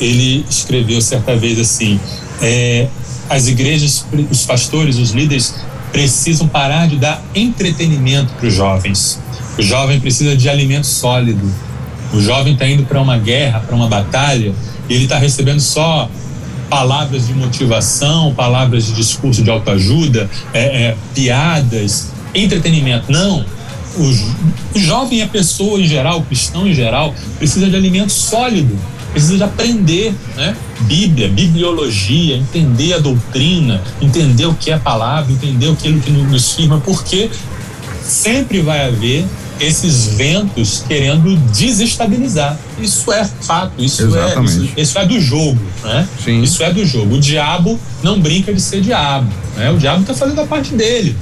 [0.00, 1.98] ele escreveu certa vez assim:
[2.42, 2.88] é,
[3.30, 5.54] as igrejas, os pastores, os líderes
[5.92, 9.20] precisam parar de dar entretenimento para os jovens.
[9.56, 11.48] O jovem precisa de alimento sólido.
[12.12, 14.52] O jovem está indo para uma guerra, para uma batalha,
[14.88, 16.10] e ele está recebendo só
[16.68, 23.10] palavras de motivação, palavras de discurso de autoajuda, é, é, piadas, entretenimento.
[23.10, 23.44] Não.
[23.96, 28.76] O, o jovem, a pessoa em geral, o cristão em geral, precisa de alimento sólido,
[29.12, 30.56] precisa de aprender, né?
[30.80, 36.52] Bíblia, bibliologia, entender a doutrina, entender o que é a palavra, entender aquilo que nos
[36.52, 37.30] firma, porque
[38.02, 39.24] sempre vai haver
[39.60, 42.58] esses ventos querendo desestabilizar.
[42.78, 44.06] Isso é fato, isso é
[44.44, 46.08] isso, isso, é do jogo, né?
[46.24, 46.42] Sim.
[46.42, 47.16] Isso é do jogo.
[47.16, 49.70] O diabo não brinca de ser diabo, né?
[49.70, 51.16] O diabo está fazendo a parte dele.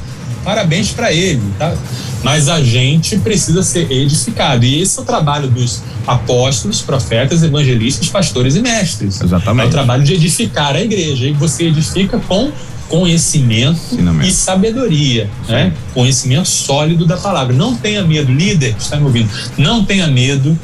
[0.45, 1.75] Parabéns para ele, tá?
[2.23, 4.65] Mas a gente precisa ser edificado.
[4.65, 9.21] E esse é o trabalho dos apóstolos, profetas, evangelistas, pastores e mestres.
[9.21, 9.67] Exatamente.
[9.67, 11.27] É o trabalho de edificar a igreja.
[11.27, 12.53] E você edifica com
[12.89, 13.81] conhecimento
[14.23, 15.73] e sabedoria, né?
[15.95, 17.55] Conhecimento sólido da palavra.
[17.55, 20.59] Não tenha medo, líder que está me ouvindo, não tenha medo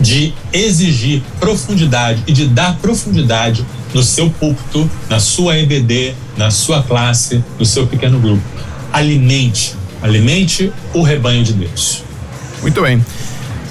[0.00, 6.82] de exigir profundidade e de dar profundidade no seu púlpito, na sua EBD, na sua
[6.82, 8.42] classe, no seu pequeno grupo.
[8.92, 9.74] Alimente,
[10.04, 12.04] alimente o rebanho de Deus.
[12.60, 13.02] Muito bem.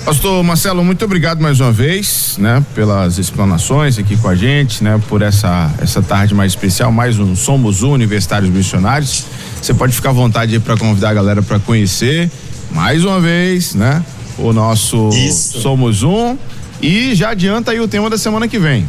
[0.03, 4.99] Pastor Marcelo, muito obrigado mais uma vez, né, pelas explanações aqui com a gente, né,
[5.07, 9.25] por essa essa tarde mais especial, mais um Somos Universitários Missionários.
[9.61, 12.29] Você pode ficar à vontade aí para convidar a galera para conhecer
[12.71, 14.03] mais uma vez, né,
[14.37, 15.61] o nosso Isso.
[15.61, 16.35] Somos Um
[16.81, 18.85] e já adianta aí o tema da semana que vem.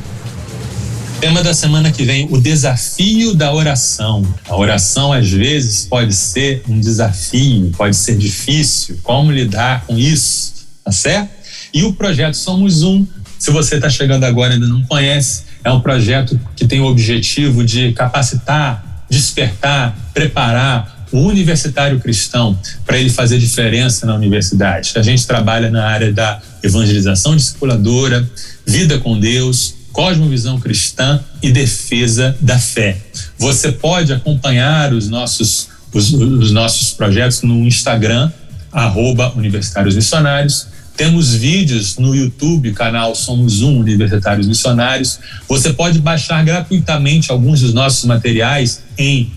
[1.25, 4.23] Tema da semana que vem, o desafio da oração.
[4.47, 8.99] A oração às vezes pode ser um desafio, pode ser difícil.
[9.03, 10.53] Como lidar com isso?
[10.85, 11.31] tá certo?
[11.73, 13.07] E o projeto Somos Um,
[13.39, 16.85] se você está chegando agora e ainda não conhece, é um projeto que tem o
[16.85, 24.93] objetivo de capacitar, despertar, preparar o universitário cristão para ele fazer diferença na universidade.
[24.95, 28.29] A gente trabalha na área da evangelização discipuladora,
[28.67, 32.99] vida com Deus, cosmovisão cristã e defesa da fé.
[33.39, 38.31] Você pode acompanhar os nossos, os, os nossos projetos no Instagram,
[38.73, 40.67] arroba Universitários Missionários,
[40.97, 45.19] temos vídeos no YouTube, canal Somos Um Universitários Missionários.
[45.49, 49.33] Você pode baixar gratuitamente alguns dos nossos materiais em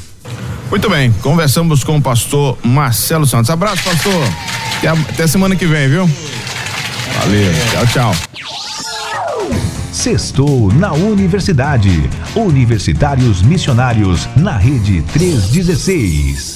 [0.69, 3.51] Muito bem, conversamos com o pastor Marcelo Santos.
[3.51, 4.25] Abraço, pastor.
[4.79, 6.11] Até, até semana que vem, viu?
[7.21, 7.53] Valeu.
[7.73, 8.13] Tchau, tchau.
[9.97, 11.89] Sextou na Universidade.
[12.37, 16.56] Universitários Missionários na Rede 316.